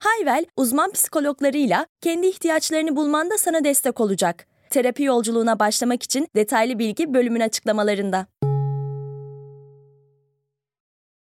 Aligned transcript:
Hayvel, 0.00 0.46
uzman 0.56 0.92
psikologlarıyla 0.92 1.86
kendi 2.00 2.26
ihtiyaçlarını 2.26 2.96
bulmanda 2.96 3.38
sana 3.38 3.64
destek 3.64 4.00
olacak. 4.00 4.46
Terapi 4.70 5.02
yolculuğuna 5.02 5.58
başlamak 5.58 6.02
için 6.02 6.28
detaylı 6.36 6.78
bilgi 6.78 7.14
bölümün 7.14 7.40
açıklamalarında. 7.40 8.26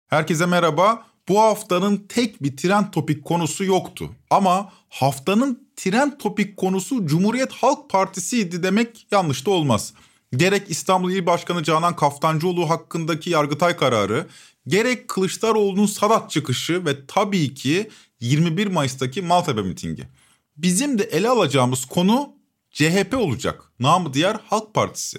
Herkese 0.08 0.46
merhaba. 0.46 1.06
Bu 1.28 1.40
haftanın 1.40 1.96
tek 1.96 2.42
bir 2.42 2.56
trend 2.56 2.84
topik 2.92 3.24
konusu 3.24 3.64
yoktu. 3.64 4.10
Ama 4.30 4.72
haftanın 4.88 5.68
trend 5.76 6.12
topik 6.18 6.56
konusu 6.56 7.06
Cumhuriyet 7.06 7.52
Halk 7.52 7.90
Partisi'ydi 7.90 8.62
demek 8.62 9.06
yanlış 9.10 9.46
da 9.46 9.50
olmaz. 9.50 9.94
Gerek 10.36 10.70
İstanbul 10.70 11.12
İl 11.12 11.26
Başkanı 11.26 11.62
Canan 11.62 11.96
Kaftancıoğlu 11.96 12.70
hakkındaki 12.70 13.30
Yargıtay 13.30 13.76
kararı, 13.76 14.26
gerek 14.66 15.08
Kılıçdaroğlu'nun 15.08 15.86
Sadat 15.86 16.30
çıkışı 16.30 16.84
ve 16.86 17.06
tabii 17.06 17.54
ki 17.54 17.90
21 18.20 18.66
Mayıs'taki 18.66 19.22
Maltepe 19.22 19.62
mitingi. 19.62 20.08
Bizim 20.56 20.98
de 20.98 21.02
ele 21.02 21.28
alacağımız 21.28 21.84
konu 21.84 22.32
CHP 22.70 23.14
olacak. 23.16 23.72
Namı 23.80 24.14
diğer 24.14 24.36
Halk 24.46 24.74
Partisi. 24.74 25.18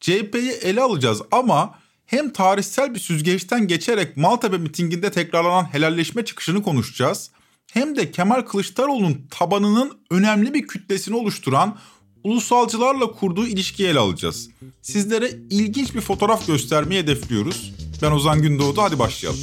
CHP'yi 0.00 0.50
ele 0.50 0.82
alacağız 0.82 1.22
ama 1.30 1.78
hem 2.06 2.32
tarihsel 2.32 2.94
bir 2.94 3.00
süzgeçten 3.00 3.68
geçerek 3.68 4.16
Maltepe 4.16 4.58
mitinginde 4.58 5.10
tekrarlanan 5.10 5.64
helalleşme 5.74 6.24
çıkışını 6.24 6.62
konuşacağız. 6.62 7.30
Hem 7.72 7.96
de 7.96 8.10
Kemal 8.10 8.42
Kılıçdaroğlu'nun 8.42 9.26
tabanının 9.30 9.98
önemli 10.10 10.54
bir 10.54 10.66
kütlesini 10.66 11.16
oluşturan 11.16 11.78
ulusalcılarla 12.24 13.06
kurduğu 13.06 13.46
ilişkiyi 13.46 13.88
ele 13.88 13.98
alacağız. 13.98 14.50
Sizlere 14.82 15.30
ilginç 15.50 15.94
bir 15.94 16.00
fotoğraf 16.00 16.46
göstermeyi 16.46 17.02
hedefliyoruz. 17.02 17.72
Ben 18.02 18.10
Ozan 18.10 18.42
Gündoğdu, 18.42 18.82
hadi 18.82 18.98
başlayalım. 18.98 19.40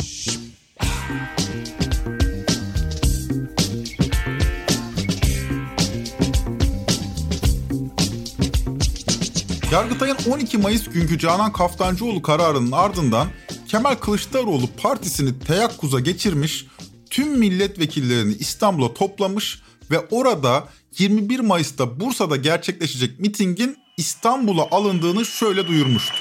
Yargıtay'ın 9.75 10.17
12 10.31 10.57
Mayıs 10.57 10.89
günkü 10.89 11.19
Canan 11.19 11.53
Kaftancıoğlu 11.53 12.21
kararının 12.21 12.71
ardından 12.71 13.27
Kemal 13.67 13.95
Kılıçdaroğlu 13.95 14.67
partisini 14.81 15.39
teyakkuza 15.39 15.99
geçirmiş, 15.99 16.65
tüm 17.09 17.27
milletvekillerini 17.27 18.33
İstanbul'a 18.33 18.93
toplamış 18.93 19.61
ve 19.91 19.99
orada 20.11 20.63
21 20.97 21.39
Mayıs'ta 21.39 21.99
Bursa'da 21.99 22.35
gerçekleşecek 22.35 23.19
mitingin 23.19 23.77
İstanbul'a 23.97 24.67
alındığını 24.71 25.25
şöyle 25.25 25.67
duyurmuştu. 25.67 26.15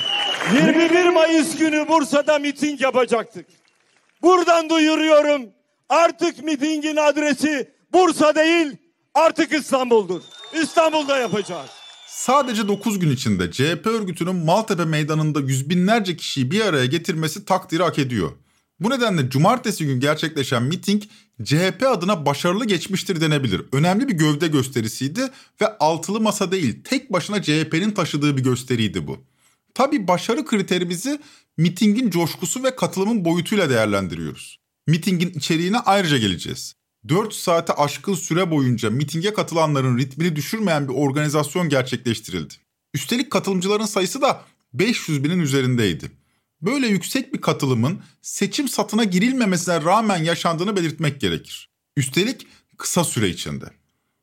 21 0.52 1.08
Mayıs 1.08 1.58
günü 1.58 1.88
Bursa'da 1.88 2.38
miting 2.38 2.80
yapacaktık. 2.80 3.46
Buradan 4.22 4.70
duyuruyorum 4.70 5.42
artık 5.88 6.44
mitingin 6.44 6.96
adresi 6.96 7.70
Bursa 7.92 8.34
değil 8.34 8.76
artık 9.14 9.52
İstanbul'dur. 9.52 10.20
İstanbul'da 10.62 11.18
yapacağız. 11.18 11.83
Sadece 12.16 12.68
9 12.68 12.98
gün 12.98 13.10
içinde 13.10 13.50
CHP 13.50 13.86
örgütünün 13.86 14.36
Maltepe 14.36 14.84
meydanında 14.84 15.40
yüz 15.40 15.70
binlerce 15.70 16.16
kişiyi 16.16 16.50
bir 16.50 16.60
araya 16.60 16.86
getirmesi 16.86 17.44
takdiri 17.44 17.82
hak 17.82 17.98
ediyor. 17.98 18.32
Bu 18.80 18.90
nedenle 18.90 19.30
cumartesi 19.30 19.86
gün 19.86 20.00
gerçekleşen 20.00 20.62
miting 20.62 21.02
CHP 21.44 21.82
adına 21.86 22.26
başarılı 22.26 22.64
geçmiştir 22.64 23.20
denebilir. 23.20 23.62
Önemli 23.72 24.08
bir 24.08 24.12
gövde 24.12 24.48
gösterisiydi 24.48 25.20
ve 25.60 25.78
altılı 25.78 26.20
masa 26.20 26.52
değil 26.52 26.82
tek 26.84 27.12
başına 27.12 27.42
CHP'nin 27.42 27.90
taşıdığı 27.90 28.36
bir 28.36 28.42
gösteriydi 28.42 29.06
bu. 29.06 29.18
Tabi 29.74 30.08
başarı 30.08 30.44
kriterimizi 30.44 31.20
mitingin 31.56 32.10
coşkusu 32.10 32.62
ve 32.62 32.76
katılımın 32.76 33.24
boyutuyla 33.24 33.70
değerlendiriyoruz. 33.70 34.60
Mitingin 34.86 35.30
içeriğine 35.30 35.78
ayrıca 35.78 36.18
geleceğiz. 36.18 36.74
4 37.08 37.34
saate 37.34 37.72
aşkın 37.72 38.14
süre 38.14 38.50
boyunca 38.50 38.90
mitinge 38.90 39.32
katılanların 39.34 39.98
ritmini 39.98 40.36
düşürmeyen 40.36 40.88
bir 40.88 40.94
organizasyon 40.94 41.68
gerçekleştirildi. 41.68 42.54
Üstelik 42.94 43.30
katılımcıların 43.30 43.86
sayısı 43.86 44.22
da 44.22 44.44
500 44.72 45.24
binin 45.24 45.38
üzerindeydi. 45.38 46.10
Böyle 46.62 46.86
yüksek 46.86 47.34
bir 47.34 47.40
katılımın 47.40 48.02
seçim 48.22 48.68
satına 48.68 49.04
girilmemesine 49.04 49.84
rağmen 49.84 50.24
yaşandığını 50.24 50.76
belirtmek 50.76 51.20
gerekir. 51.20 51.70
Üstelik 51.96 52.46
kısa 52.78 53.04
süre 53.04 53.28
içinde. 53.28 53.64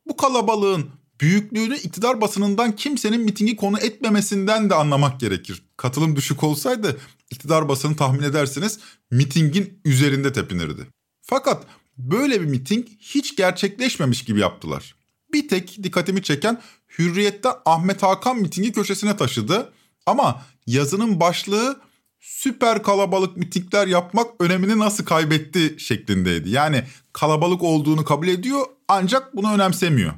Bu 0.08 0.18
kalabalığın 0.18 0.90
büyüklüğünü 1.22 1.78
iktidar 1.78 2.22
basınından 2.22 2.76
kimsenin 2.76 3.22
mitingi 3.22 3.56
konu 3.56 3.80
etmemesinden 3.80 4.70
de 4.70 4.76
anlamak 4.76 5.20
gerekir. 5.20 5.64
Katılım 5.78 6.16
düşük 6.16 6.44
olsaydı 6.44 6.98
iktidar 7.32 7.70
basını 7.70 7.96
tahmin 7.96 8.24
edersiniz 8.24 8.80
mitingin 9.12 9.80
üzerinde 9.86 10.34
tepinirdi. 10.34 10.88
Fakat 11.22 11.66
böyle 11.98 12.42
bir 12.42 12.46
miting 12.46 12.88
hiç 13.00 13.36
gerçekleşmemiş 13.36 14.24
gibi 14.24 14.40
yaptılar. 14.40 14.96
Bir 15.34 15.48
tek 15.48 15.84
dikkatimi 15.84 16.24
çeken 16.24 16.62
Hürriyet'ten 17.00 17.54
Ahmet 17.66 18.04
Hakan 18.04 18.38
mitingi 18.38 18.72
köşesine 18.72 19.18
taşıdı. 19.18 19.74
Ama 20.06 20.42
yazının 20.68 21.20
başlığı 21.20 21.80
süper 22.20 22.84
kalabalık 22.84 23.38
mitingler 23.38 23.88
yapmak 23.88 24.28
önemini 24.40 24.80
nasıl 24.80 25.06
kaybetti 25.06 25.76
şeklindeydi. 25.78 26.50
Yani 26.50 26.84
kalabalık 27.14 27.64
olduğunu 27.64 28.06
kabul 28.06 28.28
ediyor 28.28 28.66
ancak 28.88 29.36
bunu 29.36 29.54
önemsemiyor. 29.54 30.14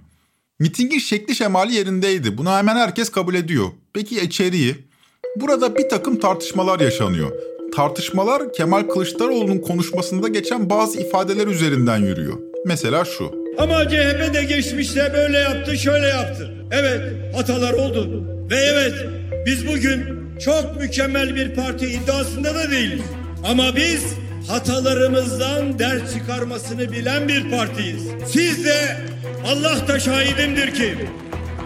Mitingin 0.60 1.00
şekli 1.00 1.36
şemali 1.36 1.74
yerindeydi. 1.74 2.38
Bunu 2.38 2.50
hemen 2.50 2.76
herkes 2.76 3.10
kabul 3.10 3.34
ediyor. 3.34 3.72
Peki 3.94 4.20
içeriği? 4.20 4.88
Burada 5.36 5.76
bir 5.76 5.90
takım 5.90 6.20
tartışmalar 6.20 6.80
yaşanıyor. 6.80 7.32
Tartışmalar 7.76 8.54
Kemal 8.54 8.84
Kılıçdaroğlu'nun 8.84 9.58
konuşmasında 9.58 10.28
geçen 10.28 10.70
bazı 10.70 11.00
ifadeler 11.00 11.48
üzerinden 11.48 11.98
yürüyor. 11.98 12.38
Mesela 12.66 13.06
şu. 13.06 13.32
Ama 13.58 13.90
CHP 13.90 14.34
de 14.34 14.44
geçmişte 14.44 15.14
böyle 15.18 15.38
yaptı, 15.38 15.78
şöyle 15.78 16.08
yaptı. 16.08 16.54
Evet, 16.72 17.02
hatalar 17.36 17.74
oldu. 17.74 18.24
Ve 18.52 18.56
evet, 18.56 18.94
biz 19.46 19.68
bugün 19.68 20.04
çok 20.46 20.80
mükemmel 20.80 21.36
bir 21.36 21.56
parti 21.56 21.86
iddiasında 21.86 22.56
da 22.56 22.72
değiliz. 22.72 23.06
Ama 23.46 23.76
biz 23.76 24.04
hatalarımızdan 24.48 25.80
ders 25.80 26.14
çıkarmasını 26.14 26.92
bilen 26.92 27.28
bir 27.28 27.52
partiyiz. 27.52 28.04
Siz 28.28 28.66
de 28.66 28.98
Allah 29.48 29.88
da 29.88 30.00
şahidimdir 30.00 30.74
ki 30.74 30.96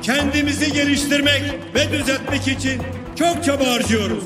kendimizi 0.01 0.73
geliştirmek 0.73 1.43
ve 1.75 1.91
düzeltmek 1.91 2.47
için 2.47 2.81
çok 3.19 3.43
çaba 3.43 3.67
harcıyoruz. 3.67 4.23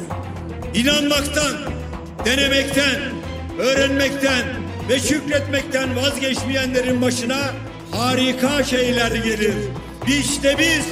İnanmaktan, 0.73 1.57
denemekten, 2.25 3.01
öğrenmekten 3.59 4.45
ve 4.89 4.99
şükretmekten 4.99 5.95
vazgeçmeyenlerin 5.95 7.01
başına 7.01 7.53
harika 7.91 8.63
şeyler 8.63 9.11
gelir. 9.11 9.53
İşte 10.07 10.55
biz 10.59 10.85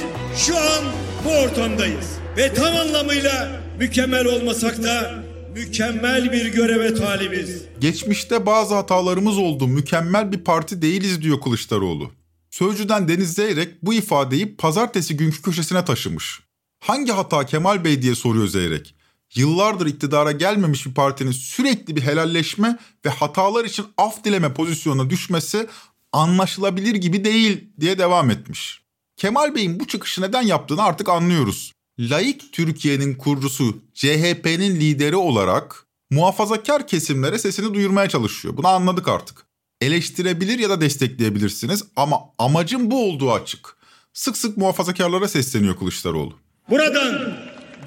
şu 0.46 0.56
an 0.56 0.84
bu 1.24 1.28
ortamdayız 1.28 2.06
ve 2.36 2.54
tam 2.54 2.76
anlamıyla 2.76 3.62
mükemmel 3.78 4.26
olmasak 4.26 4.82
da 4.82 5.24
mükemmel 5.54 6.32
bir 6.32 6.52
göreve 6.52 6.94
talibiz. 6.94 7.62
Geçmişte 7.80 8.46
bazı 8.46 8.74
hatalarımız 8.74 9.38
oldu. 9.38 9.66
Mükemmel 9.66 10.32
bir 10.32 10.44
parti 10.44 10.82
değiliz 10.82 11.22
diyor 11.22 11.40
Kılıçdaroğlu. 11.40 12.10
Sözcüden 12.50 13.08
Deniz 13.08 13.32
Zeyrek 13.32 13.82
bu 13.82 13.94
ifadeyi 13.94 14.56
pazartesi 14.56 15.16
günkü 15.16 15.42
köşesine 15.42 15.84
taşımış. 15.84 16.40
Hangi 16.80 17.12
hata 17.12 17.46
Kemal 17.46 17.84
Bey 17.84 18.02
diye 18.02 18.14
soruyor 18.14 18.46
Zeyrek. 18.46 18.94
Yıllardır 19.34 19.86
iktidara 19.86 20.32
gelmemiş 20.32 20.86
bir 20.86 20.94
partinin 20.94 21.32
sürekli 21.32 21.96
bir 21.96 22.02
helalleşme 22.02 22.78
ve 23.04 23.10
hatalar 23.10 23.64
için 23.64 23.86
af 23.98 24.24
dileme 24.24 24.54
pozisyonuna 24.54 25.10
düşmesi 25.10 25.66
anlaşılabilir 26.12 26.94
gibi 26.94 27.24
değil 27.24 27.64
diye 27.80 27.98
devam 27.98 28.30
etmiş. 28.30 28.82
Kemal 29.16 29.54
Bey'in 29.54 29.80
bu 29.80 29.86
çıkışı 29.86 30.22
neden 30.22 30.42
yaptığını 30.42 30.82
artık 30.82 31.08
anlıyoruz. 31.08 31.72
Laik 31.98 32.52
Türkiye'nin 32.52 33.14
kurucusu 33.14 33.78
CHP'nin 33.94 34.80
lideri 34.80 35.16
olarak 35.16 35.86
muhafazakar 36.10 36.86
kesimlere 36.86 37.38
sesini 37.38 37.74
duyurmaya 37.74 38.08
çalışıyor. 38.08 38.56
Bunu 38.56 38.68
anladık 38.68 39.08
artık. 39.08 39.46
Eleştirebilir 39.80 40.58
ya 40.58 40.70
da 40.70 40.80
destekleyebilirsiniz 40.80 41.84
ama 41.96 42.20
amacın 42.38 42.90
bu 42.90 43.08
olduğu 43.08 43.32
açık. 43.32 43.76
Sık 44.12 44.36
sık 44.36 44.56
muhafazakarlara 44.56 45.28
sesleniyor 45.28 45.76
Kılıçdaroğlu. 45.78 46.34
Buradan 46.70 47.36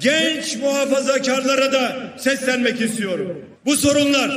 genç 0.00 0.56
muhafazakarlara 0.56 1.72
da 1.72 1.96
seslenmek 2.16 2.80
istiyorum. 2.80 3.44
Bu 3.64 3.76
sorunlar 3.76 4.30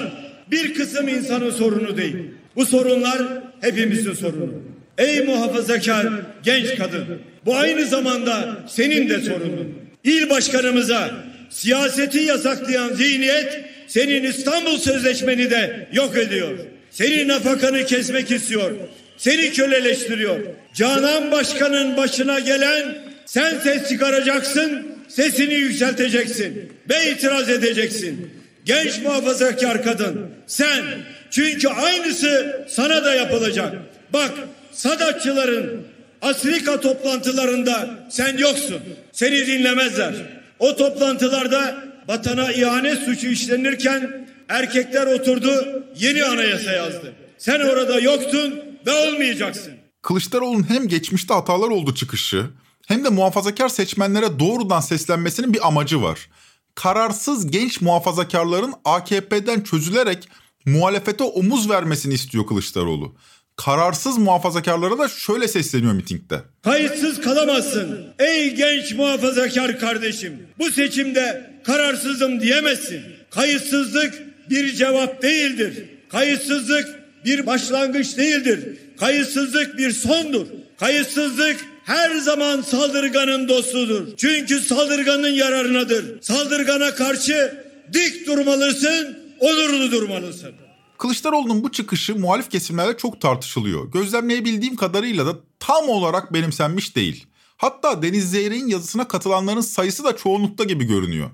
bir 0.51 0.73
kısım 0.73 1.07
insanın 1.07 1.51
sorunu 1.51 1.97
değil. 1.97 2.15
Bu 2.55 2.65
sorunlar 2.65 3.21
hepimizin 3.61 4.13
sorunu. 4.13 4.53
Ey 4.97 5.21
muhafazakar 5.21 6.07
genç 6.43 6.75
kadın 6.75 7.05
Bu 7.45 7.55
aynı 7.55 7.85
zamanda 7.85 8.57
senin 8.67 9.09
de 9.09 9.21
sorunun. 9.21 9.75
İl 10.03 10.29
başkanımıza 10.29 11.11
siyaseti 11.49 12.19
yasaklayan 12.19 12.93
zihniyet 12.93 13.61
senin 13.87 14.23
İstanbul 14.23 14.77
Sözleşmeni 14.77 15.49
de 15.49 15.87
yok 15.93 16.17
ediyor. 16.17 16.57
Senin 16.91 17.27
nafakanı 17.27 17.85
kesmek 17.85 18.31
istiyor. 18.31 18.71
Seni 19.17 19.51
köleleştiriyor. 19.51 20.39
Canan 20.73 21.31
Başkan'ın 21.31 21.97
başına 21.97 22.39
gelen 22.39 22.97
sen 23.25 23.59
ses 23.59 23.89
çıkaracaksın, 23.89 24.87
sesini 25.07 25.53
yükselteceksin 25.53 26.71
ve 26.89 27.11
itiraz 27.11 27.49
edeceksin. 27.49 28.31
Genç 28.65 29.01
muhafazakar 29.01 29.83
kadın 29.83 30.27
sen 30.47 30.83
çünkü 31.31 31.67
aynısı 31.67 32.65
sana 32.69 33.05
da 33.05 33.15
yapılacak. 33.15 33.75
Bak 34.13 34.31
Sadatçıların 34.71 35.81
Afrika 36.21 36.81
toplantılarında 36.81 38.07
sen 38.09 38.37
yoksun. 38.37 38.79
Seni 39.11 39.47
dinlemezler. 39.47 40.15
O 40.59 40.75
toplantılarda 40.75 41.83
vatana 42.07 42.51
ihanet 42.51 42.99
suçu 42.99 43.27
işlenirken 43.27 44.27
erkekler 44.49 45.07
oturdu 45.07 45.83
yeni 45.95 46.23
anayasa 46.23 46.71
yazdı. 46.71 47.13
Sen 47.37 47.59
orada 47.59 47.99
yoktun 47.99 48.59
ve 48.87 48.91
olmayacaksın. 48.91 49.73
Kılıçdaroğlu'nun 50.01 50.69
hem 50.69 50.87
geçmişte 50.87 51.33
hatalar 51.33 51.67
oldu 51.67 51.95
çıkışı 51.95 52.45
hem 52.87 53.03
de 53.03 53.09
muhafazakar 53.09 53.69
seçmenlere 53.69 54.39
doğrudan 54.39 54.79
seslenmesinin 54.79 55.53
bir 55.53 55.67
amacı 55.67 56.01
var. 56.01 56.29
Kararsız 56.75 57.51
genç 57.51 57.81
muhafazakarların 57.81 58.73
AKP'den 58.85 59.61
çözülerek 59.61 60.29
muhalefete 60.65 61.23
omuz 61.23 61.69
vermesini 61.69 62.13
istiyor 62.13 62.47
Kılıçdaroğlu. 62.47 63.15
Kararsız 63.55 64.17
muhafazakarlara 64.17 64.97
da 64.97 65.07
şöyle 65.07 65.47
sesleniyor 65.47 65.93
mitingde. 65.93 66.41
Kayıtsız 66.63 67.21
kalamazsın 67.21 68.07
ey 68.19 68.55
genç 68.55 68.93
muhafazakar 68.93 69.79
kardeşim. 69.79 70.47
Bu 70.59 70.71
seçimde 70.71 71.51
kararsızım 71.63 72.41
diyemezsin. 72.41 73.01
Kayıtsızlık 73.29 74.13
bir 74.49 74.75
cevap 74.75 75.21
değildir. 75.21 75.89
Kayıtsızlık 76.09 76.87
bir 77.25 77.45
başlangıç 77.45 78.17
değildir. 78.17 78.77
Kayıtsızlık 78.99 79.77
bir 79.77 79.91
sondur. 79.91 80.47
Kayıtsızlık 80.79 81.65
her 81.87 82.15
zaman 82.15 82.61
saldırganın 82.61 83.47
dostudur. 83.47 84.07
Çünkü 84.17 84.59
saldırganın 84.59 85.29
yararınadır. 85.29 86.21
Saldırgana 86.21 86.95
karşı 86.95 87.65
dik 87.93 88.27
durmalısın, 88.27 89.17
onurlu 89.39 89.91
durmalısın. 89.91 90.51
Kılıçdaroğlu'nun 90.97 91.63
bu 91.63 91.71
çıkışı 91.71 92.15
muhalif 92.15 92.49
kesimlerde 92.49 92.97
çok 92.97 93.21
tartışılıyor. 93.21 93.91
Gözlemleyebildiğim 93.91 94.75
kadarıyla 94.75 95.25
da 95.25 95.39
tam 95.59 95.89
olarak 95.89 96.33
benimsenmiş 96.33 96.95
değil. 96.95 97.25
Hatta 97.57 98.01
Deniz 98.01 98.31
Zeyrek'in 98.31 98.67
yazısına 98.67 99.07
katılanların 99.07 99.61
sayısı 99.61 100.03
da 100.03 100.15
çoğunlukta 100.15 100.63
gibi 100.63 100.83
görünüyor. 100.83 101.29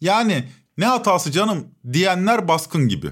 Yani 0.00 0.44
ne 0.78 0.84
hatası 0.84 1.32
canım 1.32 1.66
diyenler 1.92 2.48
baskın 2.48 2.88
gibi. 2.88 3.06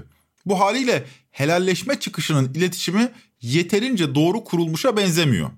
Bu 0.45 0.59
haliyle 0.59 1.05
helalleşme 1.31 1.99
çıkışının 1.99 2.53
iletişimi 2.53 3.11
yeterince 3.41 4.15
doğru 4.15 4.43
kurulmuşa 4.43 4.97
benzemiyor. 4.97 5.49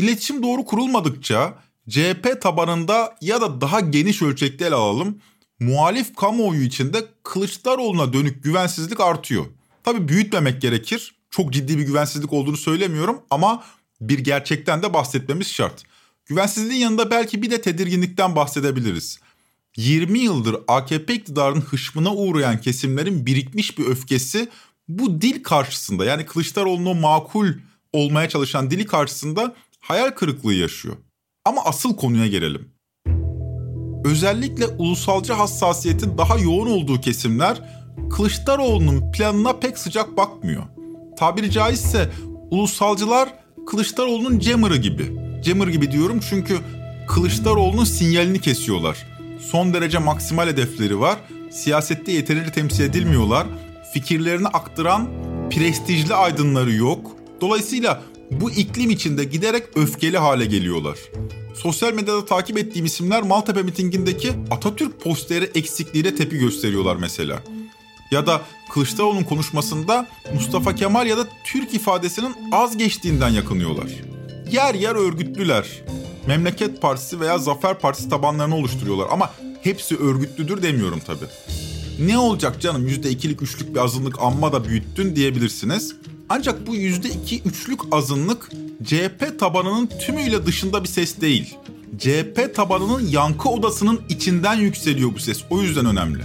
İletişim 0.00 0.42
doğru 0.42 0.64
kurulmadıkça 0.64 1.54
CHP 1.88 2.42
tabanında 2.42 3.16
ya 3.20 3.40
da 3.40 3.60
daha 3.60 3.80
geniş 3.80 4.22
ölçekte 4.22 4.66
ele 4.66 4.74
alalım 4.74 5.18
muhalif 5.60 6.14
kamuoyu 6.16 6.62
içinde 6.62 7.04
Kılıçdaroğlu'na 7.22 8.12
dönük 8.12 8.44
güvensizlik 8.44 9.00
artıyor. 9.00 9.46
Tabii 9.84 10.08
büyütmemek 10.08 10.62
gerekir. 10.62 11.14
Çok 11.30 11.52
ciddi 11.52 11.78
bir 11.78 11.82
güvensizlik 11.82 12.32
olduğunu 12.32 12.56
söylemiyorum 12.56 13.20
ama 13.30 13.64
bir 14.00 14.18
gerçekten 14.18 14.82
de 14.82 14.94
bahsetmemiz 14.94 15.48
şart. 15.48 15.82
Güvensizliğin 16.26 16.80
yanında 16.80 17.10
belki 17.10 17.42
bir 17.42 17.50
de 17.50 17.60
tedirginlikten 17.60 18.36
bahsedebiliriz. 18.36 19.20
20 19.76 20.18
yıldır 20.18 20.56
AKP 20.68 21.14
iktidarının 21.14 21.60
hışmına 21.60 22.14
uğrayan 22.14 22.60
kesimlerin 22.60 23.26
birikmiş 23.26 23.78
bir 23.78 23.86
öfkesi 23.86 24.48
bu 24.88 25.20
dil 25.20 25.42
karşısında 25.42 26.04
yani 26.04 26.26
Kılıçdaroğlu'nun 26.26 26.96
makul 26.96 27.48
olmaya 27.92 28.28
çalışan 28.28 28.70
dili 28.70 28.86
karşısında 28.86 29.54
hayal 29.80 30.10
kırıklığı 30.10 30.54
yaşıyor. 30.54 30.96
Ama 31.44 31.64
asıl 31.64 31.96
konuya 31.96 32.26
gelelim. 32.26 32.72
Özellikle 34.04 34.66
ulusalcı 34.66 35.32
hassasiyetin 35.32 36.18
daha 36.18 36.38
yoğun 36.38 36.66
olduğu 36.66 37.00
kesimler 37.00 37.80
Kılıçdaroğlu'nun 38.10 39.12
planına 39.12 39.52
pek 39.52 39.78
sıcak 39.78 40.16
bakmıyor. 40.16 40.62
Tabiri 41.18 41.50
caizse 41.50 42.10
ulusalcılar 42.50 43.34
Kılıçdaroğlu'nun 43.66 44.38
Cemmer'ı 44.38 44.76
gibi. 44.76 45.16
Cemmer 45.44 45.66
gibi 45.66 45.92
diyorum 45.92 46.20
çünkü 46.30 46.58
Kılıçdaroğlu'nun 47.08 47.84
sinyalini 47.84 48.40
kesiyorlar. 48.40 49.06
Son 49.50 49.74
derece 49.74 49.98
maksimal 49.98 50.48
hedefleri 50.48 51.00
var. 51.00 51.16
Siyasette 51.50 52.12
yeterince 52.12 52.52
temsil 52.52 52.84
edilmiyorlar. 52.84 53.46
Fikirlerini 53.92 54.48
aktaran 54.48 55.08
prestijli 55.50 56.14
aydınları 56.14 56.72
yok. 56.72 57.10
Dolayısıyla 57.40 58.02
bu 58.30 58.50
iklim 58.50 58.90
içinde 58.90 59.24
giderek 59.24 59.64
öfkeli 59.76 60.18
hale 60.18 60.44
geliyorlar. 60.44 60.98
Sosyal 61.54 61.92
medyada 61.92 62.24
takip 62.24 62.58
ettiğim 62.58 62.86
isimler 62.86 63.22
Maltepe 63.22 63.62
mitingindeki 63.62 64.32
Atatürk 64.50 65.00
posteri 65.00 65.50
eksikliğiyle 65.54 66.14
tepki 66.14 66.38
gösteriyorlar 66.38 66.96
mesela. 66.96 67.42
Ya 68.10 68.26
da 68.26 68.42
Kılıçdaroğlu'nun 68.72 69.24
konuşmasında 69.24 70.08
Mustafa 70.34 70.74
Kemal 70.74 71.06
ya 71.06 71.18
da 71.18 71.28
Türk 71.44 71.74
ifadesinin 71.74 72.34
az 72.52 72.76
geçtiğinden 72.76 73.28
yakınıyorlar. 73.28 73.86
Yer 74.52 74.74
yer 74.74 74.94
örgütlüler. 74.94 75.82
Memleket 76.26 76.82
Partisi 76.82 77.20
veya 77.20 77.38
Zafer 77.38 77.78
Partisi 77.78 78.08
tabanlarını 78.08 78.56
oluşturuyorlar 78.56 79.06
ama 79.10 79.30
hepsi 79.62 79.96
örgütlüdür 79.96 80.62
demiyorum 80.62 81.00
tabi. 81.06 81.24
Ne 82.00 82.18
olacak 82.18 82.60
canım 82.60 82.88
%2'lik 82.88 83.42
üçlük 83.42 83.74
bir 83.74 83.80
azınlık 83.80 84.22
amma 84.22 84.52
da 84.52 84.64
büyüttün 84.64 85.16
diyebilirsiniz. 85.16 85.96
Ancak 86.32 86.66
bu 86.66 86.76
%2 86.76 87.48
üçlük 87.48 87.80
azınlık 87.92 88.50
CHP 88.84 89.38
tabanının 89.38 89.86
tümüyle 89.86 90.46
dışında 90.46 90.82
bir 90.82 90.88
ses 90.88 91.20
değil. 91.20 91.56
CHP 91.98 92.54
tabanının 92.54 93.08
yankı 93.08 93.48
odasının 93.48 94.00
içinden 94.08 94.54
yükseliyor 94.54 95.14
bu 95.14 95.18
ses. 95.18 95.44
O 95.50 95.62
yüzden 95.62 95.86
önemli. 95.86 96.22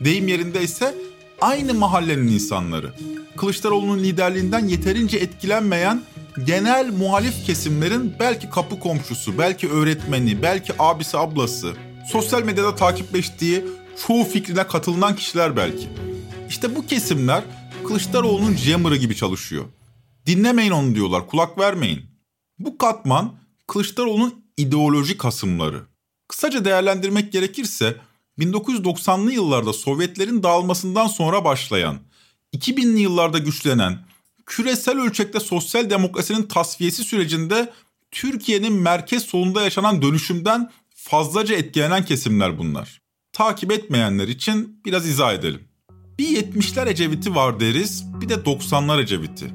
Deyim 0.00 0.28
yerinde 0.28 0.62
ise 0.62 0.94
aynı 1.40 1.74
mahallenin 1.74 2.28
insanları. 2.28 2.92
Kılıçdaroğlu'nun 3.36 3.98
liderliğinden 3.98 4.68
yeterince 4.68 5.18
etkilenmeyen 5.18 6.02
genel 6.44 6.92
muhalif 6.92 7.46
kesimlerin 7.46 8.14
belki 8.20 8.50
kapı 8.50 8.80
komşusu, 8.80 9.38
belki 9.38 9.68
öğretmeni, 9.68 10.42
belki 10.42 10.72
abisi 10.78 11.18
ablası, 11.18 11.72
sosyal 12.12 12.42
medyada 12.42 12.74
takipleştiği 12.74 13.64
çoğu 14.06 14.24
fikrine 14.24 14.66
katılınan 14.66 15.16
kişiler 15.16 15.56
belki. 15.56 15.88
İşte 16.48 16.76
bu 16.76 16.86
kesimler 16.86 17.42
Kılıçdaroğlu'nun 17.84 18.56
jammer'ı 18.56 18.96
gibi 18.96 19.16
çalışıyor. 19.16 19.64
Dinlemeyin 20.26 20.70
onu 20.70 20.94
diyorlar, 20.94 21.26
kulak 21.26 21.58
vermeyin. 21.58 22.02
Bu 22.58 22.78
katman 22.78 23.34
Kılıçdaroğlu'nun 23.66 24.44
ideolojik 24.56 25.24
hasımları. 25.24 25.82
Kısaca 26.28 26.64
değerlendirmek 26.64 27.32
gerekirse 27.32 27.96
1990'lı 28.38 29.32
yıllarda 29.32 29.72
Sovyetlerin 29.72 30.42
dağılmasından 30.42 31.06
sonra 31.06 31.44
başlayan, 31.44 31.98
2000'li 32.56 33.00
yıllarda 33.00 33.38
güçlenen, 33.38 33.98
küresel 34.46 35.00
ölçekte 35.00 35.40
sosyal 35.40 35.90
demokrasinin 35.90 36.42
tasfiyesi 36.42 37.04
sürecinde 37.04 37.72
Türkiye'nin 38.10 38.72
merkez 38.72 39.22
solunda 39.22 39.62
yaşanan 39.62 40.02
dönüşümden 40.02 40.70
fazlaca 40.94 41.56
etkilenen 41.56 42.04
kesimler 42.04 42.58
bunlar. 42.58 43.00
Takip 43.32 43.72
etmeyenler 43.72 44.28
için 44.28 44.80
biraz 44.84 45.08
izah 45.08 45.34
edelim. 45.34 45.68
Bir 46.18 46.28
70'ler 46.28 46.88
Ecevit'i 46.88 47.34
var 47.34 47.60
deriz, 47.60 48.04
bir 48.20 48.28
de 48.28 48.34
90'lar 48.34 49.02
Ecevit'i. 49.02 49.46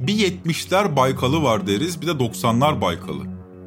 Bir 0.00 0.14
70'ler 0.14 0.96
Baykal'ı 0.96 1.42
var 1.42 1.66
deriz, 1.66 2.02
bir 2.02 2.06
de 2.06 2.10
90'lar 2.10 2.80
Baykal'ı. 2.80 3.22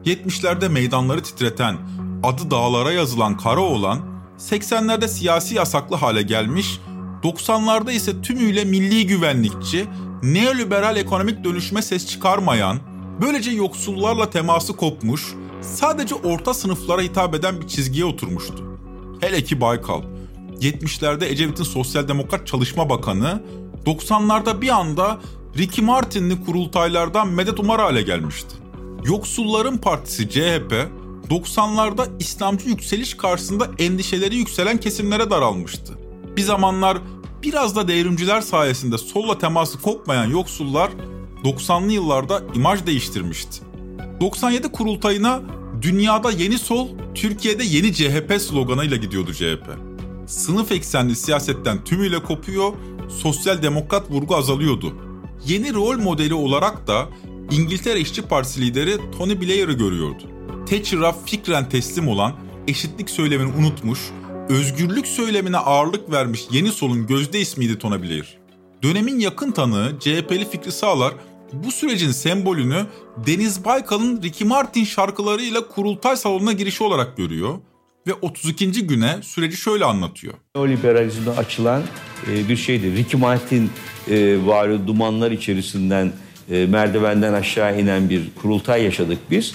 70'lerde 0.05 0.69
meydanları 0.69 1.23
titreten, 1.23 1.77
adı 2.23 2.51
dağlara 2.51 2.91
yazılan 2.91 3.37
Karaoğlan, 3.37 3.99
80'lerde 4.37 5.07
siyasi 5.07 5.55
yasaklı 5.55 5.95
hale 5.95 6.21
gelmiş, 6.21 6.79
90'larda 7.23 7.91
ise 7.91 8.21
tümüyle 8.21 8.65
milli 8.65 9.07
güvenlikçi, 9.07 9.87
neoliberal 10.23 10.97
ekonomik 10.97 11.43
dönüşme 11.43 11.81
ses 11.81 12.07
çıkarmayan, 12.07 12.79
böylece 13.21 13.51
yoksullarla 13.51 14.29
teması 14.29 14.75
kopmuş, 14.75 15.33
sadece 15.61 16.15
orta 16.15 16.53
sınıflara 16.53 17.01
hitap 17.01 17.35
eden 17.35 17.61
bir 17.61 17.67
çizgiye 17.67 18.05
oturmuştu. 18.05 18.79
Hele 19.21 19.43
ki 19.43 19.61
Baykal. 19.61 20.01
70'lerde 20.61 21.25
Ecevit'in 21.25 21.63
Sosyal 21.63 22.07
Demokrat 22.07 22.47
Çalışma 22.47 22.89
Bakanı, 22.89 23.43
90'larda 23.85 24.61
bir 24.61 24.69
anda 24.69 25.19
Ricky 25.57 25.87
Martin'li 25.87 26.45
kurultaylardan 26.45 27.27
medet 27.27 27.59
umar 27.59 27.81
hale 27.81 28.01
gelmişti. 28.01 28.55
Yoksulların 29.05 29.77
Partisi 29.77 30.29
CHP, 30.29 30.73
90'larda 31.29 32.07
İslamcı 32.19 32.69
yükseliş 32.69 33.13
karşısında 33.13 33.67
endişeleri 33.79 34.35
yükselen 34.35 34.77
kesimlere 34.77 35.29
daralmıştı. 35.29 35.93
Bir 36.37 36.41
zamanlar 36.41 36.97
biraz 37.43 37.75
da 37.75 37.87
devrimciler 37.87 38.41
sayesinde 38.41 38.97
solla 38.97 39.37
teması 39.37 39.81
kopmayan 39.81 40.25
yoksullar 40.25 40.91
90'lı 41.43 41.91
yıllarda 41.91 42.43
imaj 42.55 42.85
değiştirmişti. 42.85 43.61
97 44.21 44.71
kurultayına 44.71 45.41
Dünyada 45.81 46.31
yeni 46.31 46.57
sol, 46.57 46.87
Türkiye'de 47.15 47.63
yeni 47.63 47.93
CHP 47.93 48.41
sloganıyla 48.41 48.97
gidiyordu 48.97 49.33
CHP. 49.33 49.88
Sınıf 50.29 50.71
eksenli 50.71 51.15
siyasetten 51.15 51.83
tümüyle 51.83 52.23
kopuyor, 52.23 52.73
sosyal 53.21 53.61
demokrat 53.61 54.11
vurgu 54.11 54.35
azalıyordu. 54.35 54.93
Yeni 55.47 55.73
rol 55.73 55.97
modeli 55.97 56.33
olarak 56.33 56.87
da 56.87 57.09
İngiltere 57.51 57.99
İşçi 57.99 58.21
Partisi 58.21 58.61
lideri 58.61 58.97
Tony 59.17 59.41
Blair'ı 59.41 59.73
görüyordu. 59.73 60.23
Thatcher'a 60.69 61.11
fikren 61.25 61.69
teslim 61.69 62.07
olan, 62.07 62.33
eşitlik 62.67 63.09
söylemini 63.09 63.53
unutmuş, 63.57 63.99
özgürlük 64.49 65.07
söylemine 65.07 65.57
ağırlık 65.57 66.11
vermiş 66.11 66.41
yeni 66.51 66.71
solun 66.71 67.07
gözde 67.07 67.39
ismiydi 67.39 67.79
Tony 67.79 68.01
Blair. 68.03 68.37
Dönemin 68.83 69.19
yakın 69.19 69.51
tanığı 69.51 69.95
CHP'li 69.99 70.49
Fikri 70.49 70.71
Sağlar 70.71 71.13
bu 71.53 71.71
sürecin 71.71 72.11
sembolünü 72.11 72.85
Deniz 73.27 73.65
Baykal'ın 73.65 74.21
Ricky 74.21 74.49
Martin 74.49 74.83
şarkılarıyla 74.83 75.67
kurultay 75.67 76.15
salonuna 76.15 76.51
girişi 76.51 76.83
olarak 76.83 77.17
görüyor 77.17 77.59
ve 78.09 78.13
32. 78.13 78.87
güne 78.87 79.19
süreci 79.21 79.57
şöyle 79.57 79.85
anlatıyor. 79.85 80.33
Neoliberalizme 80.55 81.31
açılan 81.31 81.83
e, 82.27 82.49
bir 82.49 82.57
şeydi. 82.57 82.95
Ricky 82.95 83.21
Martin 83.21 83.71
e, 84.09 84.45
varı 84.45 84.87
dumanlar 84.87 85.31
içerisinden 85.31 86.11
e, 86.51 86.65
merdivenden 86.65 87.33
aşağı 87.33 87.81
inen 87.81 88.09
bir 88.09 88.23
kurultay 88.41 88.83
yaşadık 88.83 89.17
biz. 89.31 89.53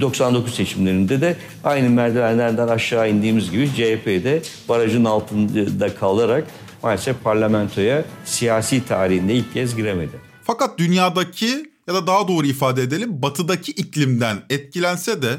99 0.00 0.54
seçimlerinde 0.54 1.20
de 1.20 1.36
aynı 1.64 1.90
merdivenlerden 1.90 2.68
aşağı 2.68 3.10
indiğimiz 3.10 3.50
gibi 3.50 3.68
CHP'de 3.68 4.42
barajın 4.68 5.04
altında 5.04 5.94
kalarak 5.94 6.46
maalesef 6.82 7.24
parlamentoya 7.24 8.04
siyasi 8.24 8.86
tarihinde 8.86 9.34
ilk 9.34 9.52
kez 9.52 9.76
giremedi. 9.76 10.20
Fakat 10.42 10.78
dünyadaki 10.78 11.72
ya 11.88 11.94
da 11.94 12.06
daha 12.06 12.28
doğru 12.28 12.46
ifade 12.46 12.82
edelim 12.82 13.22
batıdaki 13.22 13.72
iklimden 13.72 14.36
etkilense 14.50 15.22
de 15.22 15.30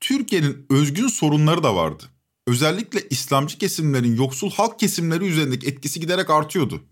Türkiye'nin 0.00 0.66
özgün 0.70 1.08
sorunları 1.08 1.62
da 1.62 1.76
vardı. 1.76 2.04
Özellikle 2.46 3.08
İslamcı 3.10 3.58
kesimlerin 3.58 4.16
yoksul 4.16 4.50
halk 4.50 4.78
kesimleri 4.78 5.24
üzerindeki 5.24 5.66
etkisi 5.66 6.00
giderek 6.00 6.30
artıyordu. 6.30 6.82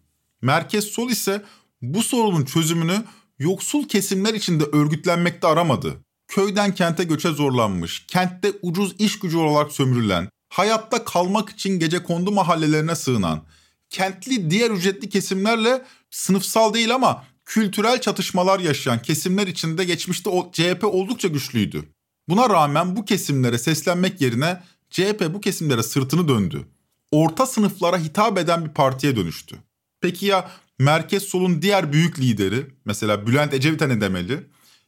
Merkez 0.43 0.85
sol 0.85 1.11
ise 1.11 1.45
bu 1.83 2.03
sorunun 2.03 2.45
çözümünü 2.45 3.05
yoksul 3.39 3.89
kesimler 3.89 4.35
içinde 4.35 4.65
örgütlenmekte 4.65 5.47
aramadı. 5.47 6.05
Köyden 6.29 6.75
kente 6.75 7.05
göçe 7.05 7.29
zorlanmış, 7.31 8.07
kentte 8.07 8.53
ucuz 8.63 8.95
iş 8.99 9.19
gücü 9.19 9.37
olarak 9.37 9.73
sömürülen, 9.73 10.29
hayatta 10.49 11.05
kalmak 11.05 11.51
için 11.51 11.79
gece 11.79 12.03
kondu 12.03 12.33
mahallelerine 12.33 12.95
sığınan, 12.97 13.47
kentli 13.91 14.51
diğer 14.51 14.71
ücretli 14.71 15.09
kesimlerle 15.09 15.85
sınıfsal 16.11 16.75
değil 16.75 16.95
ama 16.95 17.25
kültürel 17.45 18.01
çatışmalar 18.01 18.61
yaşayan 18.61 19.03
kesimler 19.03 19.47
içinde 19.47 19.85
geçmişte 19.85 20.31
CHP 20.53 20.85
oldukça 20.85 21.29
güçlüydü. 21.29 21.89
Buna 22.29 22.51
rağmen 22.51 22.97
bu 22.97 23.05
kesimlere 23.05 23.59
seslenmek 23.59 24.21
yerine 24.21 24.63
CHP 24.91 25.35
bu 25.35 25.41
kesimlere 25.41 25.83
sırtını 25.83 26.29
döndü. 26.29 26.67
Orta 27.11 27.47
sınıflara 27.47 27.99
hitap 27.99 28.39
eden 28.39 28.65
bir 28.65 28.71
partiye 28.71 29.17
dönüştü. 29.17 29.57
Peki 30.01 30.27
ya 30.27 30.51
merkez 30.79 31.23
solun 31.23 31.63
diğer 31.63 31.93
büyük 31.93 32.19
lideri 32.19 32.67
mesela 32.85 33.27
Bülent 33.27 33.55
Ecevit'e 33.55 33.89
ne 33.89 34.01
demeli? 34.01 34.47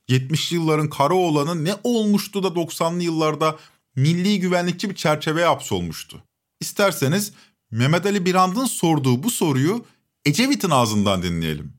70'li 0.08 0.56
yılların 0.56 0.90
Karaoğlan'ı 0.90 1.64
ne 1.64 1.74
olmuştu 1.84 2.42
da 2.42 2.46
90'lı 2.46 3.02
yıllarda 3.02 3.58
milli 3.96 4.40
güvenlikçi 4.40 4.90
bir 4.90 4.94
çerçeveye 4.94 5.46
hapsolmuştu. 5.46 6.22
İsterseniz 6.60 7.32
Mehmet 7.70 8.06
Ali 8.06 8.26
Birand'ın 8.26 8.64
sorduğu 8.64 9.22
bu 9.22 9.30
soruyu 9.30 9.84
Ecevit'in 10.24 10.70
ağzından 10.70 11.22
dinleyelim. 11.22 11.72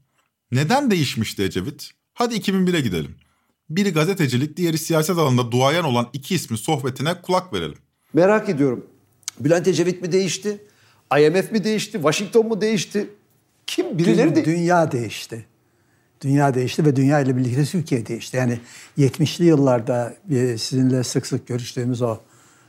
Neden 0.52 0.92
değişmişti 0.92 1.44
Ecevit? 1.44 1.92
Hadi 2.14 2.36
2001'e 2.36 2.82
gidelim. 2.82 3.16
Biri 3.70 3.90
gazetecilik, 3.90 4.58
diğeri 4.58 4.78
siyaset 4.78 5.18
alanında 5.18 5.52
duayen 5.52 5.84
olan 5.84 6.10
iki 6.14 6.36
ismin 6.36 6.58
sohbetine 6.58 7.22
kulak 7.22 7.54
verelim. 7.54 7.78
Merak 8.14 8.50
ediyorum. 8.50 8.86
Bülent 9.40 9.68
Ecevit 9.68 10.02
mi 10.02 10.12
değişti? 10.12 10.62
IMF 11.20 11.52
mi 11.52 11.64
değişti? 11.64 11.92
Washington 11.92 12.48
mu 12.48 12.62
değişti? 12.62 13.10
Kim? 13.68 13.98
Birileri 13.98 14.36
de... 14.36 14.46
Dünya 14.46 14.92
değişti. 14.92 15.46
Dünya 16.22 16.54
değişti 16.54 16.86
ve 16.86 16.96
dünya 16.96 17.20
ile 17.20 17.38
birlikte 17.38 17.66
Türkiye 17.66 18.06
değişti. 18.06 18.38
Yani 18.38 18.60
70'li 18.98 19.46
yıllarda 19.46 20.16
sizinle 20.58 21.04
sık 21.04 21.28
sık 21.28 21.48
görüştüğümüz 21.48 22.02
o 22.02 22.18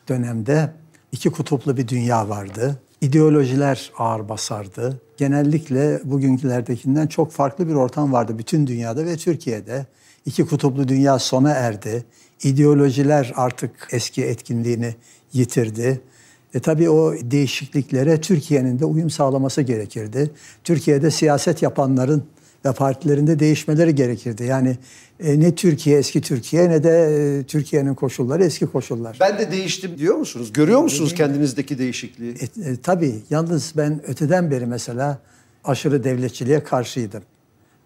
dönemde 0.09 0.73
iki 1.13 1.31
kutuplu 1.31 1.77
bir 1.77 1.89
dünya 1.89 2.29
vardı. 2.29 2.81
İdeolojiler 3.01 3.93
ağır 3.99 4.29
basardı. 4.29 5.01
Genellikle 5.17 6.01
bugünkülerdekinden 6.05 7.07
çok 7.07 7.33
farklı 7.33 7.69
bir 7.69 7.75
ortam 7.75 8.13
vardı 8.13 8.39
bütün 8.39 8.67
dünyada 8.67 9.07
ve 9.07 9.17
Türkiye'de. 9.17 9.87
İki 10.27 10.47
kutuplu 10.47 10.89
dünya 10.89 11.19
sona 11.19 11.51
erdi. 11.51 12.05
İdeolojiler 12.43 13.33
artık 13.37 13.89
eski 13.91 14.25
etkinliğini 14.25 14.95
yitirdi. 15.35 16.01
E 16.55 16.61
tabii 16.61 16.91
o 16.91 17.15
değişikliklere 17.23 18.21
Türkiye'nin 18.21 18.79
de 18.79 18.85
uyum 18.85 19.11
sağlaması 19.11 19.63
gerekirdi. 19.63 20.31
Türkiye'de 20.65 21.11
siyaset 21.11 21.63
yapanların 21.63 22.25
ve 22.65 22.73
partilerinde 22.73 23.39
değişmeleri 23.39 23.95
gerekirdi. 23.95 24.45
Yani 24.45 24.77
e, 25.21 25.41
ne 25.41 25.55
Türkiye 25.55 25.99
eski 25.99 26.21
Türkiye 26.21 26.71
ne 26.71 26.85
de 26.85 26.91
e, 26.91 27.43
Türkiye'nin 27.43 27.95
koşulları 27.95 28.45
eski 28.45 28.67
koşullar. 28.67 29.17
Ben 29.21 29.39
de 29.39 29.51
değiştim 29.51 29.99
diyor 29.99 30.17
musunuz? 30.17 30.53
Görüyor 30.53 30.81
musunuz 30.81 31.15
kendinizdeki 31.15 31.79
değişikliği? 31.79 32.35
E, 32.35 32.71
e, 32.71 32.77
tabii. 32.77 33.15
Yalnız 33.31 33.73
ben 33.77 34.01
öteden 34.07 34.51
beri 34.51 34.67
mesela 34.67 35.19
aşırı 35.65 36.05
devletçiliğe 36.05 36.63
karşıydım. 36.63 37.23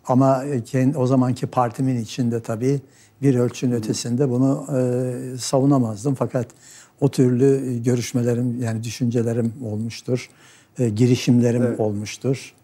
Ama 0.06 0.44
e, 0.74 0.96
o 0.96 1.06
zamanki 1.06 1.46
partimin 1.46 2.02
içinde 2.02 2.40
tabii 2.40 2.80
bir 3.22 3.34
ölçünün 3.34 3.72
ötesinde 3.72 4.30
bunu 4.30 4.66
e, 4.76 5.38
savunamazdım. 5.38 6.14
Fakat 6.14 6.46
o 7.00 7.10
türlü 7.10 7.82
görüşmelerim 7.82 8.62
yani 8.62 8.84
düşüncelerim 8.84 9.52
olmuştur. 9.64 10.28
E, 10.78 10.88
girişimlerim 10.88 11.62
evet. 11.62 11.80
olmuştur. 11.80 12.54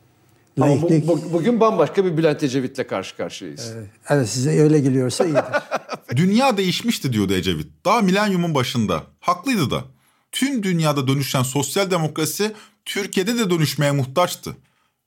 Ama 0.61 0.83
bu, 0.83 0.89
bu, 0.89 1.33
bugün 1.33 1.61
bambaşka 1.61 2.05
bir 2.05 2.17
Bülent 2.17 2.43
Ecevit'le 2.43 2.89
karşı 2.89 3.17
karşıyayız. 3.17 3.73
Evet, 3.75 3.89
evet 4.09 4.29
size 4.29 4.51
öyle 4.51 4.81
geliyorsa 4.81 5.25
iyidir. 5.25 5.43
Dünya 6.17 6.57
değişmişti 6.57 7.13
diyordu 7.13 7.35
Ecevit. 7.35 7.67
Daha 7.85 8.01
milenyumun 8.01 8.55
başında. 8.55 9.03
Haklıydı 9.21 9.71
da. 9.71 9.85
Tüm 10.33 10.63
dünyada 10.63 11.09
dönüşen 11.09 11.43
sosyal 11.43 11.91
demokrasi 11.91 12.53
Türkiye'de 12.85 13.39
de 13.39 13.51
dönüşmeye 13.51 13.93
muhtaçtı. 13.93 14.57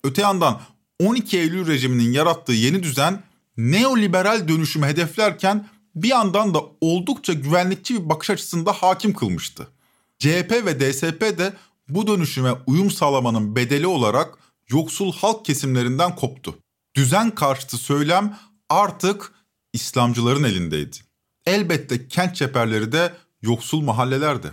Öte 0.03 0.21
yandan 0.21 0.61
12 1.03 1.37
Eylül 1.37 1.67
rejiminin 1.67 2.11
yarattığı 2.11 2.53
yeni 2.53 2.83
düzen 2.83 3.23
neoliberal 3.57 4.47
dönüşümü 4.47 4.85
hedeflerken 4.85 5.67
bir 6.03 6.07
yandan 6.09 6.53
da 6.53 6.61
oldukça 6.81 7.33
güvenlikçi 7.33 8.03
bir 8.03 8.09
bakış 8.09 8.29
açısında 8.29 8.73
hakim 8.73 9.13
kılmıştı. 9.13 9.67
CHP 10.19 10.51
ve 10.65 10.79
DSP 10.79 11.21
de 11.21 11.53
bu 11.89 12.07
dönüşüme 12.07 12.51
uyum 12.67 12.91
sağlamanın 12.91 13.55
bedeli 13.55 13.87
olarak 13.87 14.37
yoksul 14.69 15.13
halk 15.13 15.45
kesimlerinden 15.45 16.15
koptu. 16.15 16.55
Düzen 16.95 17.31
karşıtı 17.35 17.77
söylem 17.77 18.37
artık 18.69 19.31
İslamcıların 19.73 20.43
elindeydi. 20.43 20.97
Elbette 21.45 22.07
kent 22.07 22.35
çeperleri 22.35 22.91
de 22.91 23.13
yoksul 23.41 23.81
mahallelerde. 23.81 24.47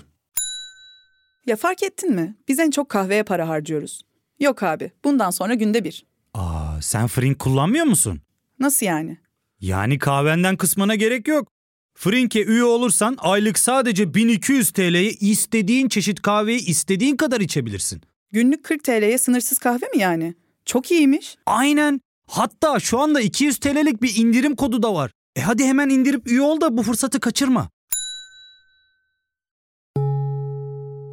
Ya 1.46 1.56
fark 1.56 1.82
ettin 1.82 2.14
mi? 2.14 2.36
Biz 2.48 2.58
en 2.58 2.70
çok 2.70 2.88
kahveye 2.88 3.22
para 3.22 3.48
harcıyoruz. 3.48 4.02
Yok 4.40 4.62
abi, 4.62 4.90
bundan 5.04 5.30
sonra 5.30 5.54
günde 5.54 5.84
bir. 5.84 6.04
Aa, 6.34 6.82
sen 6.82 7.06
Frink 7.06 7.38
kullanmıyor 7.38 7.84
musun? 7.84 8.20
Nasıl 8.58 8.86
yani? 8.86 9.18
Yani 9.64 9.99
kahvenden 9.99 10.56
kısmına 10.56 10.94
gerek 10.94 11.28
yok. 11.28 11.49
Frink'e 11.99 12.44
üye 12.44 12.64
olursan 12.64 13.16
aylık 13.18 13.59
sadece 13.59 14.14
1200 14.14 14.71
TL'ye 14.71 15.11
istediğin 15.11 15.88
çeşit 15.88 16.23
kahveyi 16.23 16.66
istediğin 16.66 17.16
kadar 17.16 17.40
içebilirsin. 17.40 18.02
Günlük 18.33 18.64
40 18.64 18.85
TL'ye 18.85 19.18
sınırsız 19.18 19.59
kahve 19.59 19.87
mi 19.94 19.99
yani? 19.99 20.35
Çok 20.64 20.90
iyiymiş. 20.90 21.37
Aynen. 21.47 22.00
Hatta 22.28 22.80
şu 22.80 22.99
anda 22.99 23.21
200 23.21 23.59
TL'lik 23.59 24.02
bir 24.02 24.16
indirim 24.16 24.56
kodu 24.56 24.83
da 24.83 24.94
var. 24.94 25.11
E 25.37 25.40
hadi 25.40 25.64
hemen 25.64 25.88
indirip 25.88 26.30
üye 26.30 26.42
ol 26.42 26.61
da 26.61 26.76
bu 26.76 26.83
fırsatı 26.83 27.21
kaçırma. 27.21 27.71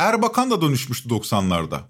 Erbakan 0.00 0.50
da 0.50 0.60
dönüşmüştü 0.60 1.08
90'larda. 1.08 1.80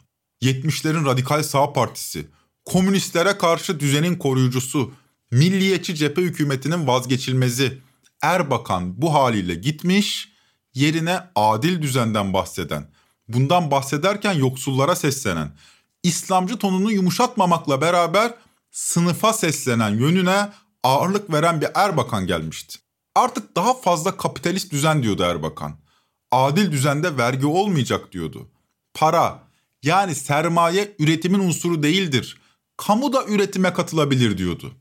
70'lerin 0.43 1.07
radikal 1.07 1.43
sağ 1.43 1.73
partisi, 1.73 2.27
komünistlere 2.65 3.39
karşı 3.39 3.81
düzenin 3.81 4.17
koruyucusu, 4.17 4.93
milliyetçi 5.31 5.95
cephe 5.95 6.23
hükümetinin 6.23 6.87
vazgeçilmezi. 6.87 7.79
Erbakan 8.23 9.03
bu 9.03 9.15
haliyle 9.15 9.55
gitmiş, 9.55 10.29
yerine 10.75 11.21
adil 11.35 11.83
düzenden 11.83 12.33
bahseden, 12.33 12.91
bundan 13.29 13.71
bahsederken 13.71 14.33
yoksullara 14.33 14.97
seslenen, 14.97 15.57
İslamcı 16.03 16.57
tonunu 16.57 16.93
yumuşatmamakla 16.93 17.81
beraber 17.81 18.35
sınıfa 18.71 19.33
seslenen 19.33 19.91
yönüne 19.91 20.49
ağırlık 20.83 21.33
veren 21.33 21.61
bir 21.61 21.69
Erbakan 21.75 22.27
gelmişti. 22.27 22.79
Artık 23.15 23.57
daha 23.57 23.75
fazla 23.75 24.17
kapitalist 24.17 24.73
düzen 24.73 25.03
diyordu 25.03 25.23
Erbakan. 25.23 25.86
Adil 26.33 26.73
düzende 26.73 27.17
vergi 27.19 27.47
olmayacak 27.47 28.13
diyordu. 28.13 28.47
Para 28.95 29.39
yani 29.83 30.15
sermaye 30.15 30.89
üretimin 30.99 31.39
unsuru 31.39 31.83
değildir. 31.83 32.41
Kamu 32.77 33.13
da 33.13 33.25
üretime 33.25 33.73
katılabilir 33.73 34.39
diyordu. 34.39 34.73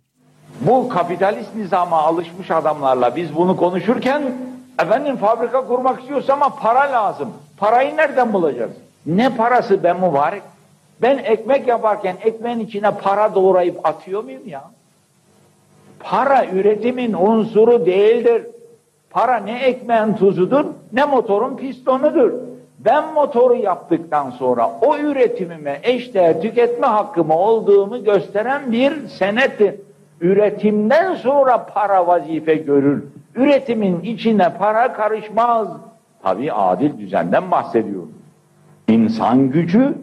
Bu 0.62 0.90
kapitalist 0.90 1.56
nizama 1.56 1.98
alışmış 2.02 2.52
adamlarla 2.52 3.16
biz 3.16 3.36
bunu 3.36 3.58
konuşurken 3.58 4.36
efendim 4.80 5.18
fabrika 5.18 5.68
kurmak 5.68 6.02
istiyorsa 6.02 6.34
ama 6.34 6.56
para 6.56 6.92
lazım. 6.92 7.30
Parayı 7.58 7.98
nereden 7.98 8.34
bulacağız? 8.34 8.72
Ne 9.06 9.36
parası 9.36 9.84
ben 9.84 9.96
mübarek? 9.96 10.42
Ben 11.02 11.18
ekmek 11.18 11.68
yaparken 11.68 12.18
ekmeğin 12.22 12.60
içine 12.60 12.92
para 12.92 13.36
doğrayıp 13.36 13.86
atıyor 13.86 14.24
muyum 14.24 14.48
ya? 14.48 14.72
Para 16.00 16.46
üretimin 16.46 17.14
unsuru 17.14 17.86
değildir. 17.86 18.44
Para 19.16 19.38
ne 19.38 19.60
ekmeğin 19.60 20.14
tuzudur 20.14 20.66
ne 20.94 21.06
motorun 21.06 21.58
pistonudur. 21.58 22.32
Ben 22.80 23.14
motoru 23.14 23.56
yaptıktan 23.56 24.30
sonra 24.30 24.72
o 24.82 24.98
üretimime 24.98 25.80
eşdeğer 25.84 26.42
tüketme 26.42 26.88
hakkımı 26.88 27.38
olduğumu 27.38 28.04
gösteren 28.04 28.72
bir 28.72 29.08
senettir. 29.08 29.76
Üretimden 30.22 31.16
sonra 31.16 31.66
para 31.66 32.08
vazife 32.08 32.56
görür. 32.56 33.04
Üretimin 33.36 34.02
içine 34.02 34.58
para 34.58 34.94
karışmaz. 34.94 35.68
Tabi 36.24 36.52
adil 36.52 36.98
düzenden 36.98 37.52
bahsediyorum. 37.52 38.14
İnsan 38.88 39.52
gücü, 39.52 39.94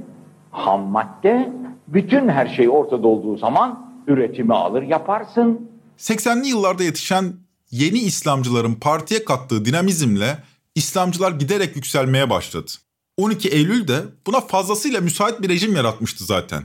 ham 0.50 0.81
madde, 0.81 1.52
bütün 1.88 2.28
her 2.28 2.47
şey 2.47 2.69
ortada 2.69 3.09
olduğu 3.09 3.37
zaman 3.37 3.87
üretimi 4.07 4.54
alır 4.54 4.83
yaparsın. 4.83 5.69
80'li 5.99 6.49
yıllarda 6.49 6.83
yetişen 6.83 7.25
yeni 7.73 7.99
İslamcıların 7.99 8.75
partiye 8.75 9.25
kattığı 9.25 9.64
dinamizmle 9.64 10.43
İslamcılar 10.75 11.33
giderek 11.33 11.76
yükselmeye 11.76 12.31
başladı. 12.31 12.71
12 13.17 13.49
Eylül'de 13.49 14.02
buna 14.26 14.41
fazlasıyla 14.41 15.00
müsait 15.00 15.43
bir 15.43 15.49
rejim 15.49 15.76
yaratmıştı 15.76 16.25
zaten. 16.25 16.62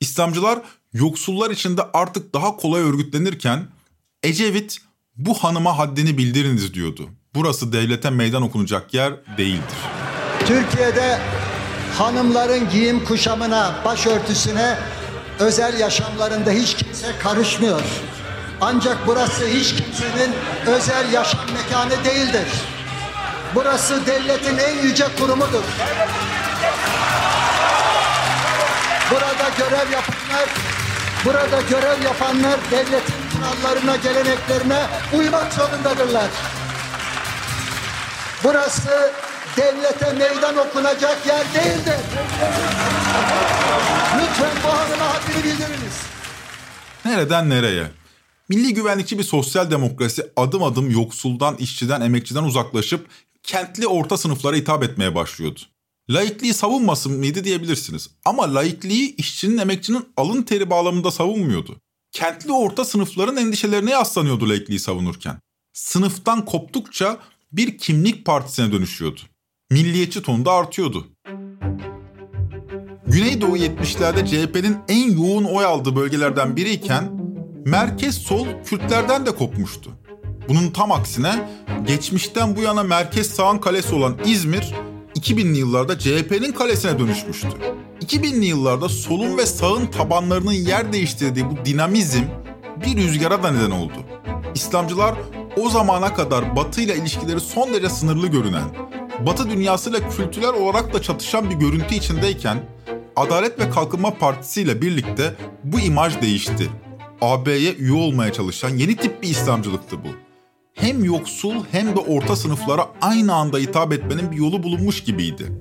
İslamcılar 0.00 0.58
yoksullar 0.92 1.50
içinde 1.50 1.82
artık 1.92 2.34
daha 2.34 2.56
kolay 2.56 2.82
örgütlenirken 2.82 3.68
Ecevit 4.22 4.78
bu 5.16 5.34
hanıma 5.34 5.78
haddini 5.78 6.18
bildiriniz 6.18 6.74
diyordu. 6.74 7.08
Burası 7.34 7.72
devlete 7.72 8.10
meydan 8.10 8.42
okunacak 8.42 8.94
yer 8.94 9.12
değildir. 9.38 9.78
Türkiye'de 10.46 11.18
hanımların 11.98 12.70
giyim 12.70 13.04
kuşamına, 13.04 13.82
başörtüsüne, 13.84 14.78
özel 15.38 15.80
yaşamlarında 15.80 16.50
hiç 16.50 16.74
kimse 16.74 17.18
karışmıyor. 17.22 17.82
Ancak 18.60 18.96
burası 19.06 19.46
hiç 19.46 19.68
kimsenin 19.68 20.34
özel 20.66 21.12
yaşam 21.12 21.46
mekanı 21.54 22.04
değildir. 22.04 22.48
Burası 23.54 24.06
devletin 24.06 24.58
en 24.58 24.82
yüce 24.82 25.04
kurumudur. 25.18 25.62
Burada 29.10 29.48
görev 29.58 29.90
yapanlar, 29.92 30.48
burada 31.24 31.60
görev 31.70 32.02
yapanlar 32.04 32.60
devletin 32.70 33.14
kurallarına, 33.32 33.96
geleneklerine 33.96 34.78
uymak 35.12 35.52
zorundadırlar. 35.52 36.28
Burası 38.44 39.12
devlete 39.56 40.12
meydan 40.12 40.56
okunacak 40.56 41.26
yer 41.26 41.44
değildir. 41.54 41.96
Lütfen 44.20 44.50
bu 44.64 44.68
hanıma 44.68 45.14
haddini 45.14 45.44
bildiriniz. 45.44 46.02
Nereden 47.04 47.50
nereye? 47.50 47.97
Milli 48.48 48.74
güvenlikçi 48.74 49.18
bir 49.18 49.24
sosyal 49.24 49.70
demokrasi 49.70 50.30
adım 50.36 50.62
adım 50.62 50.90
yoksuldan, 50.90 51.56
işçiden, 51.56 52.00
emekçiden 52.00 52.42
uzaklaşıp 52.42 53.06
kentli 53.42 53.86
orta 53.86 54.16
sınıflara 54.16 54.56
hitap 54.56 54.82
etmeye 54.82 55.14
başlıyordu. 55.14 55.60
Laikliği 56.10 56.54
savunmasın 56.54 57.12
mıydı 57.12 57.44
diyebilirsiniz. 57.44 58.10
Ama 58.24 58.54
laikliği 58.54 59.16
işçinin, 59.16 59.58
emekçinin 59.58 60.04
alın 60.16 60.42
teri 60.42 60.70
bağlamında 60.70 61.10
savunmuyordu. 61.10 61.76
Kentli 62.12 62.52
orta 62.52 62.84
sınıfların 62.84 63.36
endişelerine 63.36 63.90
yaslanıyordu 63.90 64.48
laikliği 64.48 64.78
savunurken. 64.78 65.40
Sınıftan 65.72 66.44
koptukça 66.44 67.18
bir 67.52 67.78
kimlik 67.78 68.24
partisine 68.24 68.72
dönüşüyordu. 68.72 69.20
Milliyetçi 69.70 70.22
tonu 70.22 70.44
da 70.44 70.52
artıyordu. 70.52 71.06
Güneydoğu 73.06 73.56
70'lerde 73.56 74.26
CHP'nin 74.26 74.76
en 74.88 75.10
yoğun 75.10 75.44
oy 75.44 75.64
aldığı 75.64 75.96
bölgelerden 75.96 76.56
biriyken 76.56 77.17
merkez 77.68 78.14
sol 78.18 78.46
Kürtlerden 78.64 79.26
de 79.26 79.30
kopmuştu. 79.30 79.90
Bunun 80.48 80.70
tam 80.70 80.92
aksine 80.92 81.48
geçmişten 81.86 82.56
bu 82.56 82.60
yana 82.60 82.82
merkez 82.82 83.30
sağın 83.30 83.58
kalesi 83.58 83.94
olan 83.94 84.16
İzmir 84.24 84.74
2000'li 85.14 85.58
yıllarda 85.58 85.98
CHP'nin 85.98 86.52
kalesine 86.52 86.98
dönüşmüştü. 86.98 87.48
2000'li 88.00 88.44
yıllarda 88.44 88.88
solun 88.88 89.38
ve 89.38 89.46
sağın 89.46 89.86
tabanlarının 89.86 90.52
yer 90.52 90.92
değiştirdiği 90.92 91.50
bu 91.50 91.64
dinamizm 91.64 92.22
bir 92.84 92.96
rüzgara 92.96 93.42
da 93.42 93.50
neden 93.50 93.70
oldu. 93.70 93.98
İslamcılar 94.54 95.14
o 95.56 95.70
zamana 95.70 96.14
kadar 96.14 96.56
Batı 96.56 96.80
ile 96.80 96.96
ilişkileri 96.96 97.40
son 97.40 97.72
derece 97.72 97.88
sınırlı 97.88 98.26
görünen, 98.26 98.68
Batı 99.26 99.50
dünyasıyla 99.50 100.08
kültürel 100.08 100.54
olarak 100.54 100.94
da 100.94 101.02
çatışan 101.02 101.50
bir 101.50 101.54
görüntü 101.54 101.94
içindeyken 101.94 102.58
Adalet 103.16 103.60
ve 103.60 103.70
Kalkınma 103.70 104.14
Partisi 104.14 104.62
ile 104.62 104.82
birlikte 104.82 105.34
bu 105.64 105.80
imaj 105.80 106.22
değişti. 106.22 106.70
AB'ye 107.20 107.74
üye 107.74 107.92
olmaya 107.92 108.32
çalışan 108.32 108.68
yeni 108.68 108.96
tip 108.96 109.22
bir 109.22 109.28
İslamcılıktı 109.28 109.96
bu. 110.04 110.08
Hem 110.74 111.04
yoksul 111.04 111.54
hem 111.72 111.96
de 111.96 112.00
orta 112.00 112.36
sınıflara 112.36 112.86
aynı 113.00 113.34
anda 113.34 113.58
hitap 113.58 113.92
etmenin 113.92 114.30
bir 114.30 114.36
yolu 114.36 114.62
bulunmuş 114.62 115.04
gibiydi. 115.04 115.52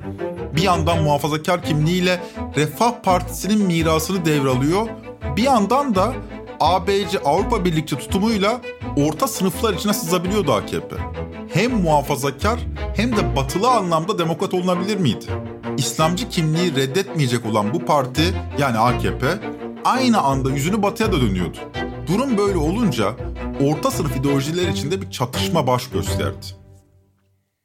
Bir 0.56 0.62
yandan 0.62 1.04
muhafazakar 1.04 1.64
kimliğiyle 1.64 2.24
Refah 2.56 3.02
Partisi'nin 3.04 3.66
mirasını 3.66 4.26
devralıyor, 4.26 4.88
bir 5.38 5.44
yandan 5.44 5.96
da 5.96 6.14
ABC 6.60 7.20
Avrupa 7.20 7.66
Birlikçi 7.66 7.98
tutumuyla 7.98 8.62
orta 8.98 9.28
sınıflar 9.28 9.74
içine 9.74 9.94
sızabiliyordu 9.94 10.54
AKP. 10.54 10.96
Hem 11.54 11.72
muhafazakar 11.82 12.60
hem 12.96 13.18
de 13.18 13.36
batılı 13.36 13.70
anlamda 13.70 14.20
demokrat 14.20 14.54
olunabilir 14.54 14.98
miydi? 14.98 15.26
İslamcı 15.78 16.30
kimliği 16.30 16.76
reddetmeyecek 16.76 17.46
olan 17.46 17.74
bu 17.74 17.86
parti 17.86 18.22
yani 18.60 18.78
AKP 18.78 19.28
aynı 19.88 20.22
anda 20.22 20.50
yüzünü 20.50 20.82
batıya 20.82 21.12
da 21.12 21.22
dönüyordu. 21.22 21.58
Durum 22.08 22.38
böyle 22.38 22.58
olunca 22.58 23.16
orta 23.62 23.92
sınıf 23.92 24.18
ideolojiler 24.18 24.68
içinde 24.68 25.02
bir 25.02 25.12
çatışma 25.12 25.68
baş 25.68 25.90
gösterdi. 25.90 26.46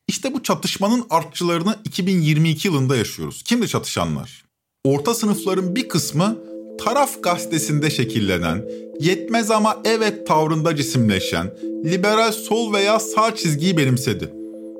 İşte 0.08 0.34
bu 0.34 0.42
çatışmanın 0.42 1.06
artçılarını 1.10 1.76
2022 1.84 2.68
yılında 2.68 2.96
yaşıyoruz. 2.96 3.42
Kimdi 3.42 3.68
çatışanlar? 3.68 4.44
Orta 4.84 5.14
sınıfların 5.14 5.76
bir 5.76 5.88
kısmı 5.88 6.38
Taraf 6.84 7.22
gazetesinde 7.22 7.90
şekillenen, 7.90 8.64
yetmez 9.00 9.50
ama 9.50 9.78
evet 9.84 10.26
tavrında 10.26 10.76
cisimleşen, 10.76 11.54
liberal 11.84 12.32
sol 12.32 12.72
veya 12.72 13.00
sağ 13.00 13.34
çizgiyi 13.34 13.76
benimsedi. 13.76 14.32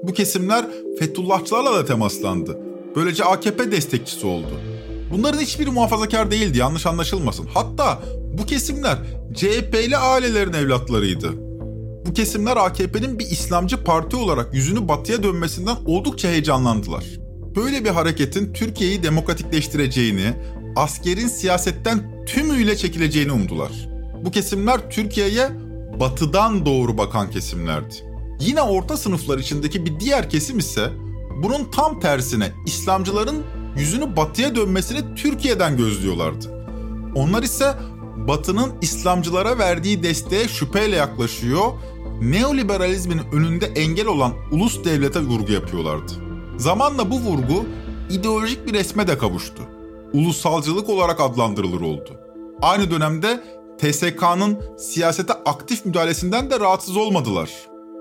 Bu 0.03 0.13
kesimler 0.13 0.67
Fethullahçılarla 0.99 1.75
da 1.75 1.85
temaslandı. 1.85 2.59
Böylece 2.97 3.25
AKP 3.25 3.73
destekçisi 3.73 4.27
oldu. 4.27 4.72
Bunların 5.13 5.41
hiçbiri 5.41 5.71
muhafazakar 5.71 6.31
değildi 6.31 6.59
yanlış 6.59 6.87
anlaşılmasın. 6.87 7.49
Hatta 7.55 8.03
bu 8.39 8.47
kesimler 8.47 8.99
CHP'li 9.35 9.97
ailelerin 9.97 10.53
evlatlarıydı. 10.53 11.33
Bu 12.07 12.13
kesimler 12.13 12.57
AKP'nin 12.57 13.19
bir 13.19 13.27
İslamcı 13.27 13.85
parti 13.85 14.17
olarak 14.17 14.55
yüzünü 14.55 14.89
batıya 14.89 15.23
dönmesinden 15.23 15.77
oldukça 15.87 16.29
heyecanlandılar. 16.29 17.05
Böyle 17.57 17.85
bir 17.85 17.91
hareketin 17.91 18.53
Türkiye'yi 18.53 19.03
demokratikleştireceğini, 19.03 20.33
askerin 20.77 21.29
siyasetten 21.29 22.25
tümüyle 22.27 22.77
çekileceğini 22.77 23.33
umdular. 23.33 23.89
Bu 24.25 24.31
kesimler 24.31 24.91
Türkiye'ye 24.91 25.49
batıdan 26.01 26.67
doğru 26.67 26.99
bakan 26.99 27.31
kesimlerdi. 27.31 27.95
Yine 28.41 28.63
orta 28.63 28.97
sınıflar 28.97 29.39
içindeki 29.39 29.87
bir 29.87 30.01
diğer 30.01 30.31
kesim 30.31 30.59
ise 30.59 30.91
bunun 31.43 31.71
tam 31.71 32.01
tersine 32.01 32.53
İslamcıların 32.67 33.43
yüzünü 33.77 34.17
batıya 34.17 34.55
dönmesini 34.55 35.15
Türkiye'den 35.15 35.77
gözlüyorlardı. 35.77 36.47
Onlar 37.15 37.43
ise 37.43 37.75
Batı'nın 38.17 38.73
İslamcılara 38.81 39.59
verdiği 39.59 40.03
desteğe 40.03 40.49
şüpheyle 40.49 40.97
yaklaşıyor, 40.97 41.73
neoliberalizmin 42.23 43.21
önünde 43.33 43.67
engel 43.67 44.07
olan 44.07 44.33
ulus 44.53 44.85
devlete 44.85 45.21
vurgu 45.21 45.53
yapıyorlardı. 45.53 46.13
Zamanla 46.57 47.11
bu 47.11 47.21
vurgu 47.21 47.65
ideolojik 48.11 48.67
bir 48.67 48.73
resme 48.73 49.09
de 49.09 49.19
kavuştu. 49.19 49.63
Ulusalcılık 50.13 50.89
olarak 50.89 51.21
adlandırılır 51.21 51.81
oldu. 51.81 52.11
Aynı 52.63 52.91
dönemde 52.91 53.41
TSK'nın 53.79 54.59
siyasete 54.79 55.33
aktif 55.33 55.87
müdahalesinden 55.87 56.51
de 56.51 56.61
rahatsız 56.61 56.97
olmadılar. 56.97 57.51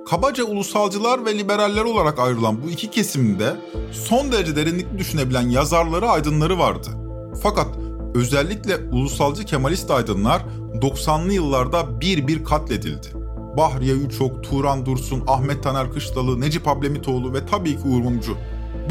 Kabaca 0.06 0.44
ulusalcılar 0.44 1.26
ve 1.26 1.38
liberaller 1.38 1.84
olarak 1.84 2.20
ayrılan 2.20 2.64
bu 2.64 2.70
iki 2.70 2.90
kesimde 2.90 3.56
son 3.92 4.32
derece 4.32 4.56
derinlikli 4.56 4.98
düşünebilen 4.98 5.50
yazarları, 5.50 6.10
aydınları 6.10 6.60
vardı. 6.60 6.88
Fakat 7.44 7.68
özellikle 8.16 8.78
ulusalcı 8.78 9.46
Kemalist 9.46 9.92
aydınlar 9.92 10.42
90'lı 10.82 11.34
yıllarda 11.34 12.02
bir 12.02 12.28
bir 12.28 12.44
katledildi. 12.44 13.08
Bahriye 13.58 13.94
Üçok, 13.94 14.44
Turan 14.44 14.86
Dursun, 14.86 15.24
Ahmet 15.28 15.64
Taner 15.64 15.92
Kışlalı, 15.92 16.42
Necip 16.42 16.68
Ablemitoğlu 16.68 17.34
ve 17.34 17.46
tabii 17.46 17.72
ki 17.72 17.88
Uğur 17.88 18.02
Mumcu. 18.02 18.38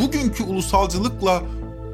Bugünkü 0.02 0.44
ulusalcılıkla 0.44 1.42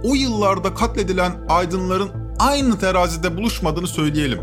o 0.05 0.15
yıllarda 0.15 0.75
katledilen 0.75 1.33
aydınların 1.49 2.11
aynı 2.39 2.79
terazide 2.79 3.37
buluşmadığını 3.37 3.87
söyleyelim. 3.87 4.41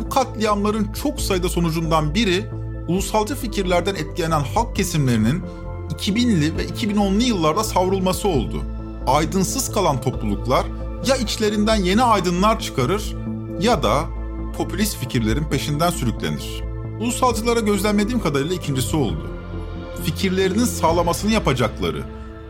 Bu 0.00 0.08
katliamların 0.08 0.92
çok 1.02 1.20
sayıda 1.20 1.48
sonucundan 1.48 2.14
biri 2.14 2.50
ulusalcı 2.88 3.36
fikirlerden 3.36 3.94
etkilenen 3.94 4.40
halk 4.40 4.76
kesimlerinin 4.76 5.42
2000'li 5.90 6.56
ve 6.56 6.66
2010'lu 6.66 7.22
yıllarda 7.22 7.64
savrulması 7.64 8.28
oldu. 8.28 8.62
Aydınsız 9.06 9.72
kalan 9.72 10.00
topluluklar 10.00 10.66
ya 11.06 11.16
içlerinden 11.16 11.76
yeni 11.76 12.02
aydınlar 12.02 12.60
çıkarır 12.60 13.14
ya 13.60 13.82
da 13.82 14.04
popülist 14.56 14.98
fikirlerin 14.98 15.44
peşinden 15.44 15.90
sürüklenir. 15.90 16.62
Ulusalcılara 17.00 17.60
gözlemlediğim 17.60 18.20
kadarıyla 18.20 18.54
ikincisi 18.54 18.96
oldu. 18.96 19.30
Fikirlerinin 20.04 20.64
sağlamasını 20.64 21.32
yapacakları, 21.32 22.02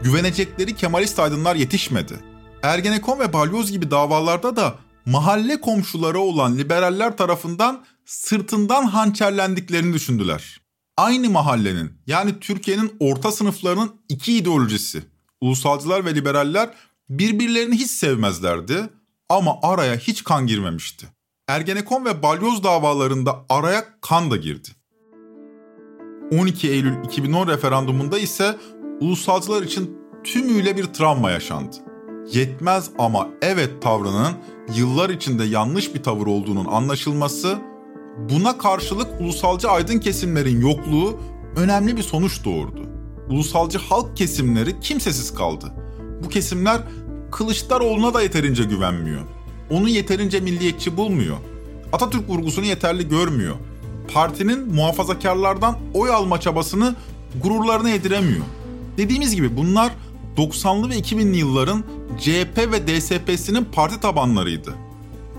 güvenecekleri 0.02 0.76
Kemalist 0.76 1.18
aydınlar 1.18 1.56
yetişmedi. 1.56 2.14
Ergenekon 2.62 3.18
ve 3.18 3.32
Balyoz 3.32 3.72
gibi 3.72 3.90
davalarda 3.90 4.56
da 4.56 4.74
mahalle 5.06 5.60
komşuları 5.60 6.18
olan 6.18 6.58
liberaller 6.58 7.16
tarafından 7.16 7.84
sırtından 8.06 8.86
hançerlendiklerini 8.86 9.94
düşündüler. 9.94 10.60
Aynı 10.96 11.30
mahallenin 11.30 11.92
yani 12.06 12.40
Türkiye'nin 12.40 12.96
orta 13.00 13.32
sınıflarının 13.32 14.00
iki 14.08 14.36
ideolojisi, 14.36 15.02
ulusalcılar 15.40 16.04
ve 16.04 16.14
liberaller 16.14 16.70
birbirlerini 17.08 17.76
hiç 17.76 17.90
sevmezlerdi 17.90 18.90
ama 19.28 19.58
araya 19.62 19.96
hiç 19.96 20.24
kan 20.24 20.46
girmemişti. 20.46 21.06
Ergenekon 21.48 22.04
ve 22.04 22.22
Balyoz 22.22 22.64
davalarında 22.64 23.44
araya 23.48 23.84
kan 24.00 24.30
da 24.30 24.36
girdi. 24.36 24.68
12 26.32 26.70
Eylül 26.70 27.04
2010 27.04 27.48
referandumunda 27.48 28.18
ise 28.18 28.56
ulusalcılar 29.00 29.62
için 29.62 29.98
tümüyle 30.24 30.76
bir 30.76 30.84
travma 30.84 31.30
yaşandı. 31.30 31.76
Yetmez 32.32 32.90
ama 32.98 33.28
evet 33.42 33.82
tavrının 33.82 34.32
yıllar 34.74 35.10
içinde 35.10 35.44
yanlış 35.44 35.94
bir 35.94 36.02
tavır 36.02 36.26
olduğunun 36.26 36.64
anlaşılması, 36.64 37.58
buna 38.18 38.58
karşılık 38.58 39.20
ulusalcı 39.20 39.68
aydın 39.70 39.98
kesimlerin 39.98 40.60
yokluğu 40.60 41.20
önemli 41.56 41.96
bir 41.96 42.02
sonuç 42.02 42.44
doğurdu. 42.44 42.80
Ulusalcı 43.28 43.78
halk 43.78 44.16
kesimleri 44.16 44.80
kimsesiz 44.80 45.34
kaldı. 45.34 45.72
Bu 46.24 46.28
kesimler 46.28 46.80
Kılıçdaroğlu'na 47.30 48.14
da 48.14 48.22
yeterince 48.22 48.64
güvenmiyor. 48.64 49.20
Onu 49.70 49.88
yeterince 49.88 50.40
milliyetçi 50.40 50.96
bulmuyor. 50.96 51.36
Atatürk 51.92 52.28
vurgusunu 52.28 52.64
yeterli 52.64 53.08
görmüyor. 53.08 53.56
Partinin 54.12 54.74
muhafazakarlardan 54.74 55.78
oy 55.94 56.10
alma 56.10 56.40
çabasını 56.40 56.94
gururlarına 57.42 57.90
yediremiyor. 57.90 58.44
Dediğimiz 58.96 59.34
gibi 59.34 59.56
bunlar 59.56 59.92
90'lı 60.36 60.90
ve 60.90 60.98
2000'li 60.98 61.36
yılların 61.36 61.84
CHP 62.18 62.58
ve 62.72 62.86
DSP'sinin 62.86 63.64
parti 63.64 64.00
tabanlarıydı. 64.00 64.74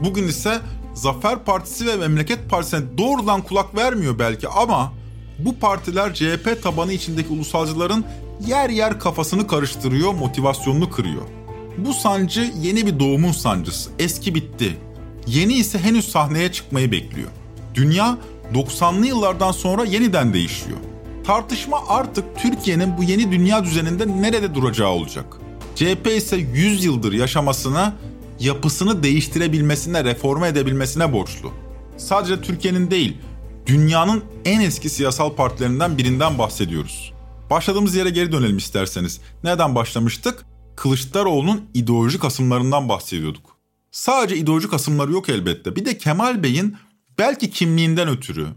Bugün 0.03 0.27
ise 0.27 0.59
Zafer 0.97 1.43
Partisi 1.43 1.87
ve 1.87 1.95
Memleket 1.95 2.49
Partisi'ne 2.49 2.97
doğrudan 2.97 3.41
kulak 3.41 3.75
vermiyor 3.77 4.19
belki 4.19 4.47
ama 4.47 4.93
bu 5.39 5.59
partiler 5.59 6.13
CHP 6.13 6.63
tabanı 6.63 6.93
içindeki 6.93 7.29
ulusalcıların 7.29 8.05
yer 8.47 8.69
yer 8.69 8.99
kafasını 8.99 9.47
karıştırıyor, 9.47 10.13
motivasyonunu 10.13 10.89
kırıyor. 10.89 11.21
Bu 11.77 11.93
sancı 11.93 12.51
yeni 12.61 12.85
bir 12.85 12.99
doğumun 12.99 13.31
sancısı. 13.31 13.89
Eski 13.99 14.35
bitti. 14.35 14.77
Yeni 15.27 15.53
ise 15.53 15.79
henüz 15.79 16.11
sahneye 16.11 16.51
çıkmayı 16.51 16.91
bekliyor. 16.91 17.29
Dünya 17.75 18.17
90'lı 18.53 19.07
yıllardan 19.07 19.51
sonra 19.51 19.83
yeniden 19.85 20.33
değişiyor. 20.33 20.77
Tartışma 21.25 21.83
artık 21.87 22.25
Türkiye'nin 22.37 22.97
bu 22.97 23.03
yeni 23.03 23.31
dünya 23.31 23.63
düzeninde 23.63 24.21
nerede 24.21 24.55
duracağı 24.55 24.89
olacak. 24.89 25.25
CHP 25.75 26.07
ise 26.07 26.37
100 26.37 26.85
yıldır 26.85 27.13
yaşamasına, 27.13 27.95
yapısını 28.39 29.03
değiştirebilmesine, 29.03 30.03
reforme 30.03 30.47
edebilmesine 30.47 31.13
borçlu. 31.13 31.53
Sadece 31.97 32.41
Türkiye'nin 32.41 32.91
değil, 32.91 33.17
dünyanın 33.65 34.23
en 34.45 34.61
eski 34.61 34.89
siyasal 34.89 35.35
partilerinden 35.35 35.97
birinden 35.97 36.37
bahsediyoruz. 36.37 37.13
Başladığımız 37.49 37.95
yere 37.95 38.09
geri 38.09 38.31
dönelim 38.31 38.57
isterseniz. 38.57 39.21
Neden 39.43 39.75
başlamıştık? 39.75 40.45
Kılıçdaroğlu'nun 40.75 41.65
ideolojik 41.73 42.25
asımlarından 42.25 42.89
bahsediyorduk. 42.89 43.57
Sadece 43.91 44.37
ideolojik 44.37 44.73
asımları 44.73 45.11
yok 45.11 45.29
elbette. 45.29 45.75
Bir 45.75 45.85
de 45.85 45.97
Kemal 45.97 46.43
Bey'in 46.43 46.77
belki 47.17 47.49
kimliğinden 47.49 48.07
ötürü, 48.07 48.47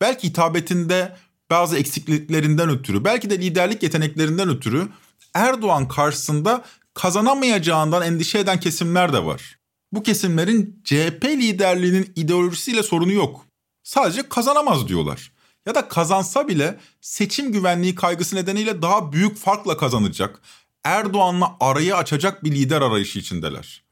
belki 0.00 0.28
hitabetinde 0.28 1.16
bazı 1.50 1.78
eksikliklerinden 1.78 2.68
ötürü, 2.68 3.04
belki 3.04 3.30
de 3.30 3.38
liderlik 3.38 3.82
yeteneklerinden 3.82 4.48
ötürü 4.48 4.88
Erdoğan 5.34 5.88
karşısında 5.88 6.64
kazanamayacağından 6.98 8.02
endişe 8.02 8.38
eden 8.38 8.60
kesimler 8.60 9.12
de 9.12 9.24
var. 9.24 9.58
Bu 9.92 10.02
kesimlerin 10.02 10.82
CHP 10.84 11.24
liderliğinin 11.24 12.12
ideolojisiyle 12.16 12.82
sorunu 12.82 13.12
yok. 13.12 13.44
Sadece 13.82 14.28
kazanamaz 14.28 14.88
diyorlar. 14.88 15.32
Ya 15.66 15.74
da 15.74 15.88
kazansa 15.88 16.48
bile 16.48 16.78
seçim 17.00 17.52
güvenliği 17.52 17.94
kaygısı 17.94 18.36
nedeniyle 18.36 18.82
daha 18.82 19.12
büyük 19.12 19.36
farkla 19.36 19.76
kazanacak, 19.76 20.40
Erdoğan'la 20.84 21.56
arayı 21.60 21.96
açacak 21.96 22.44
bir 22.44 22.52
lider 22.52 22.82
arayışı 22.82 23.18
içindeler. 23.18 23.82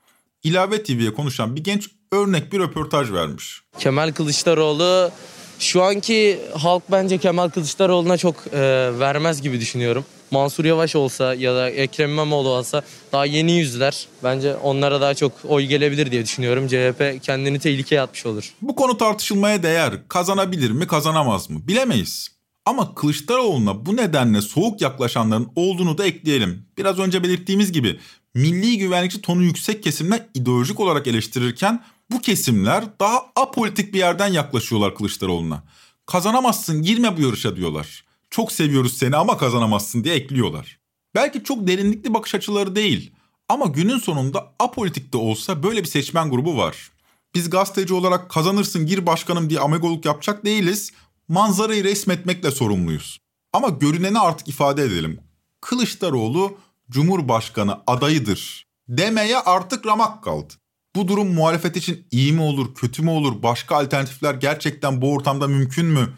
İlave 0.43 0.83
TV'ye 0.83 1.15
konuşan 1.15 1.57
bir 1.57 1.65
genç 1.65 1.91
örnek 2.13 2.53
bir 2.53 2.59
röportaj 2.59 3.13
vermiş. 3.13 3.63
Kemal 3.79 4.13
Kılıçdaroğlu 4.13 5.11
şu 5.59 5.83
anki 5.83 6.39
halk 6.55 6.83
bence 6.91 7.19
Kemal 7.19 7.49
Kılıçdaroğlu'na 7.49 8.17
çok 8.17 8.35
e, 8.53 8.61
vermez 8.99 9.43
gibi 9.43 9.61
düşünüyorum. 9.61 10.05
Mansur 10.31 10.65
Yavaş 10.65 10.97
olsa 10.97 11.35
ya 11.35 11.55
da 11.55 11.71
Ekrem 11.71 12.11
İmamoğlu 12.11 12.49
olsa 12.49 12.83
daha 13.13 13.27
yeni 13.27 13.53
yüzler. 13.53 14.07
Bence 14.25 14.57
onlara 14.57 15.01
daha 15.01 15.15
çok 15.15 15.33
oy 15.49 15.65
gelebilir 15.65 16.11
diye 16.11 16.25
düşünüyorum. 16.25 16.69
CHP 16.69 17.23
kendini 17.23 17.59
tehlikeye 17.59 18.01
atmış 18.01 18.27
olur. 18.27 18.53
Bu 18.63 18.75
konu 18.77 18.99
tartışılmaya 18.99 19.63
değer. 19.63 20.09
Kazanabilir 20.09 20.71
mi, 20.71 20.87
kazanamaz 20.87 21.51
mı? 21.51 21.61
Bilemeyiz. 21.69 22.29
Ama 22.67 22.95
Kılıçdaroğlu'na 22.95 23.87
bu 23.87 23.97
nedenle 23.97 24.41
soğuk 24.41 24.81
yaklaşanların 24.81 25.49
olduğunu 25.57 25.99
da 25.99 26.07
ekleyelim. 26.07 26.67
Biraz 26.79 26.99
önce 26.99 27.23
belirttiğimiz 27.23 27.73
gibi 27.73 27.99
milli 28.35 28.79
güvenlikçi 28.79 29.21
tonu 29.21 29.43
yüksek 29.43 29.83
kesimler 29.83 30.27
ideolojik 30.35 30.81
olarak 30.81 31.07
eleştirirken 31.07 31.83
bu 32.11 32.21
kesimler 32.21 32.85
daha 33.01 33.27
apolitik 33.37 33.95
bir 33.95 33.99
yerden 33.99 34.29
yaklaşıyorlar 34.29 34.95
Kılıçdaroğlu'na. 34.95 35.63
Kazanamazsın 36.07 36.83
girme 36.83 37.17
bu 37.17 37.21
yarışa 37.21 37.57
diyorlar. 37.57 38.05
Çok 38.31 38.53
seviyoruz 38.53 38.99
seni 38.99 39.17
ama 39.17 39.39
kazanamazsın 39.39 40.05
diye 40.05 40.15
ekliyorlar. 40.15 40.79
Belki 41.15 41.45
çok 41.45 41.67
derinlikli 41.67 42.15
bakış 42.15 42.35
açıları 42.35 42.77
değil 42.77 43.13
ama 43.49 43.67
günün 43.67 43.99
sonunda 43.99 44.53
apolitik 44.59 45.13
de 45.13 45.17
olsa 45.17 45.63
böyle 45.63 45.83
bir 45.83 45.89
seçmen 45.89 46.31
grubu 46.31 46.57
var. 46.57 46.91
Biz 47.35 47.51
gazeteci 47.51 47.95
olarak 47.95 48.31
kazanırsın 48.31 48.87
gir 48.87 49.07
başkanım 49.07 49.51
diye 49.51 49.61
amegoluk 49.61 50.05
yapacak 50.05 50.45
değiliz. 50.45 50.93
Manzarayı 51.29 51.85
resmetmekle 51.85 52.51
sorumluyuz. 52.51 53.19
Ama 53.53 53.69
görüneni 53.69 54.19
artık 54.19 54.49
ifade 54.49 54.83
edelim. 54.83 55.21
Kılıçdaroğlu 55.61 56.59
Cumhurbaşkanı 56.91 57.81
adayıdır 57.87 58.67
demeye 58.89 59.39
artık 59.39 59.87
ramak 59.87 60.25
kaldı. 60.25 60.55
Bu 60.97 61.09
durum 61.09 61.35
muhalefet 61.35 61.77
için 61.77 62.07
iyi 62.11 62.33
mi 62.33 62.43
olur, 62.43 62.75
kötü 62.75 63.03
mü 63.03 63.11
olur, 63.11 63.43
başka 63.43 63.77
alternatifler 63.77 64.35
gerçekten 64.35 65.03
bu 65.03 65.13
ortamda 65.13 65.49
mümkün 65.49 65.87
mü? 65.87 66.09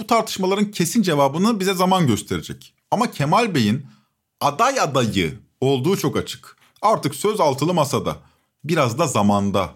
Bu 0.00 0.06
tartışmaların 0.06 0.70
kesin 0.70 1.02
cevabını 1.02 1.60
bize 1.60 1.74
zaman 1.74 2.06
gösterecek. 2.06 2.74
Ama 2.90 3.10
Kemal 3.10 3.54
Bey'in 3.54 3.86
aday 4.40 4.80
adayı 4.80 5.38
olduğu 5.60 5.96
çok 5.96 6.16
açık. 6.16 6.56
Artık 6.82 7.14
söz 7.14 7.40
altılı 7.40 7.74
masada. 7.74 8.16
Biraz 8.64 8.98
da 8.98 9.06
zamanda. 9.06 9.74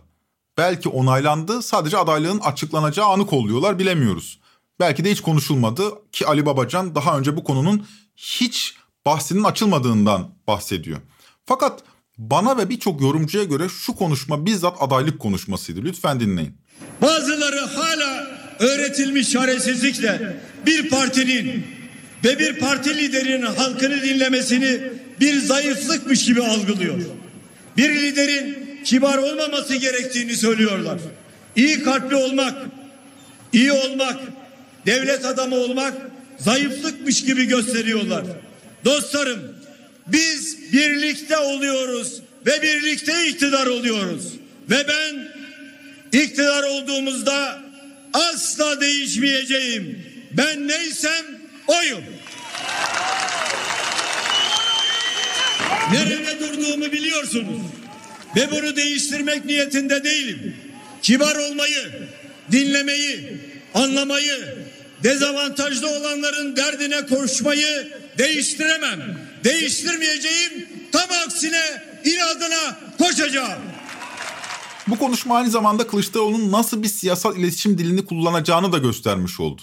Belki 0.59 0.89
onaylandı 0.89 1.63
sadece 1.63 1.99
adaylığın 1.99 2.41
açıklanacağı 2.41 3.07
anı 3.07 3.27
kolluyorlar 3.27 3.79
bilemiyoruz. 3.79 4.41
Belki 4.81 5.05
de 5.05 5.11
hiç 5.11 5.21
konuşulmadı 5.21 5.83
ki 6.13 6.27
Ali 6.27 6.47
Babacan 6.47 6.95
daha 6.95 7.19
önce 7.19 7.37
bu 7.37 7.45
konunun 7.45 7.87
hiç 8.17 8.75
bahsinin 9.07 9.45
açılmadığından 9.45 10.31
bahsediyor. 10.47 10.99
Fakat 11.47 11.83
bana 12.19 12.59
ve 12.59 12.71
birçok 12.71 13.01
yorumcuya 13.01 13.45
göre 13.45 13.69
şu 13.69 13.95
konuşma 13.95 14.47
bizzat 14.47 14.77
adaylık 14.83 15.19
konuşmasıydı. 15.19 15.85
Lütfen 15.85 16.21
dinleyin. 16.21 16.55
Bazıları 17.03 17.61
hala 17.61 18.27
öğretilmiş 18.59 19.31
çaresizlikle 19.31 20.37
bir 20.67 20.89
partinin 20.89 21.67
ve 22.25 22.39
bir 22.39 22.59
parti 22.59 22.97
liderinin 22.97 23.47
halkını 23.47 24.03
dinlemesini 24.03 24.81
bir 25.21 25.41
zayıflıkmış 25.41 26.25
gibi 26.25 26.43
algılıyor. 26.43 26.99
Bir 27.77 27.95
liderin 27.95 28.69
kibar 28.85 29.19
olmaması 29.19 29.75
gerektiğini 29.75 30.37
söylüyorlar. 30.37 30.99
İyi 31.57 31.83
kalpli 31.83 32.17
olmak, 32.17 32.55
iyi 33.53 33.73
olmak, 33.73 34.21
devlet 34.87 35.25
adamı 35.25 35.57
olmak 35.57 35.95
zayıflıkmış 36.39 37.25
gibi 37.25 37.45
gösteriyorlar. 37.45 38.25
Dostlarım 38.85 39.58
biz 40.13 40.73
birlikte 40.73 41.37
oluyoruz 41.37 42.21
ve 42.47 42.63
birlikte 42.63 43.27
iktidar 43.29 43.67
oluyoruz. 43.67 44.33
Ve 44.71 44.87
ben 44.89 45.29
iktidar 46.21 46.63
olduğumuzda 46.63 47.59
asla 48.13 48.81
değişmeyeceğim. 48.81 50.05
Ben 50.33 50.69
neysem 50.69 51.25
oyum. 51.67 52.05
Nerede 55.93 56.41
durduğumu 56.41 56.93
biliyorsunuz. 56.93 57.61
Ve 58.37 58.51
bunu 58.51 58.77
değiştirmek 58.77 59.45
niyetinde 59.45 60.05
değilim. 60.05 60.57
Kibar 61.03 61.37
olmayı, 61.37 62.09
dinlemeyi, 62.53 63.39
anlamayı, 63.75 64.58
dezavantajlı 65.03 65.89
olanların 65.91 66.57
derdine 66.57 67.07
koşmayı 67.07 67.93
değiştiremem. 68.19 69.19
Değiştirmeyeceğim. 69.45 70.69
Tam 70.93 71.11
aksine 71.27 71.83
inadına 72.05 72.79
koşacağım. 72.99 73.63
Bu 74.89 74.99
konuşma 74.99 75.37
aynı 75.37 75.51
zamanda 75.51 75.87
Kılıçdaroğlu'nun 75.87 76.53
nasıl 76.53 76.83
bir 76.83 76.89
siyasal 76.89 77.37
iletişim 77.37 77.79
dilini 77.79 78.05
kullanacağını 78.05 78.73
da 78.73 78.79
göstermiş 78.79 79.41
oldu. 79.41 79.63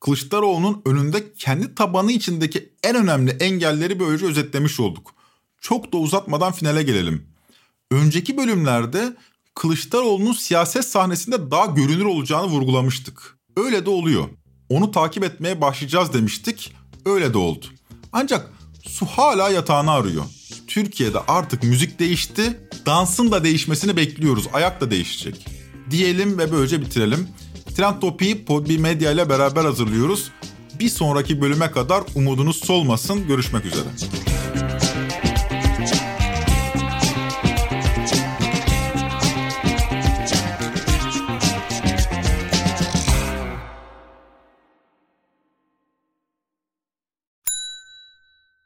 Kılıçdaroğlu'nun 0.00 0.82
önünde 0.86 1.32
kendi 1.32 1.74
tabanı 1.74 2.12
içindeki 2.12 2.72
en 2.82 2.96
önemli 2.96 3.30
engelleri 3.30 4.00
böylece 4.00 4.26
özetlemiş 4.26 4.80
olduk. 4.80 5.14
Çok 5.60 5.92
da 5.92 5.96
uzatmadan 5.96 6.52
finale 6.52 6.82
gelelim. 6.82 7.26
Önceki 7.90 8.36
bölümlerde 8.36 9.16
Kılıçdaroğlu'nun 9.54 10.32
siyaset 10.32 10.84
sahnesinde 10.84 11.50
daha 11.50 11.66
görünür 11.66 12.04
olacağını 12.04 12.46
vurgulamıştık. 12.46 13.38
Öyle 13.56 13.86
de 13.86 13.90
oluyor. 13.90 14.28
Onu 14.72 14.90
takip 14.90 15.24
etmeye 15.24 15.60
başlayacağız 15.60 16.12
demiştik. 16.12 16.72
Öyle 17.06 17.34
de 17.34 17.38
oldu. 17.38 17.66
Ancak 18.12 18.52
su 18.82 19.06
hala 19.06 19.50
yatağını 19.50 19.90
arıyor. 19.90 20.24
Türkiye'de 20.66 21.18
artık 21.28 21.62
müzik 21.62 21.98
değişti. 21.98 22.60
Dansın 22.86 23.32
da 23.32 23.44
değişmesini 23.44 23.96
bekliyoruz. 23.96 24.48
Ayak 24.52 24.80
da 24.80 24.90
değişecek. 24.90 25.46
Diyelim 25.90 26.38
ve 26.38 26.52
böylece 26.52 26.80
bitirelim. 26.80 27.28
Trend 27.76 28.00
Topi'yi 28.00 28.44
Podbi 28.44 28.78
Medya 28.78 29.12
ile 29.12 29.28
beraber 29.28 29.64
hazırlıyoruz. 29.64 30.30
Bir 30.78 30.88
sonraki 30.88 31.40
bölüme 31.40 31.70
kadar 31.70 32.02
umudunuz 32.14 32.56
solmasın. 32.56 33.26
Görüşmek 33.26 33.64
üzere. 33.64 33.88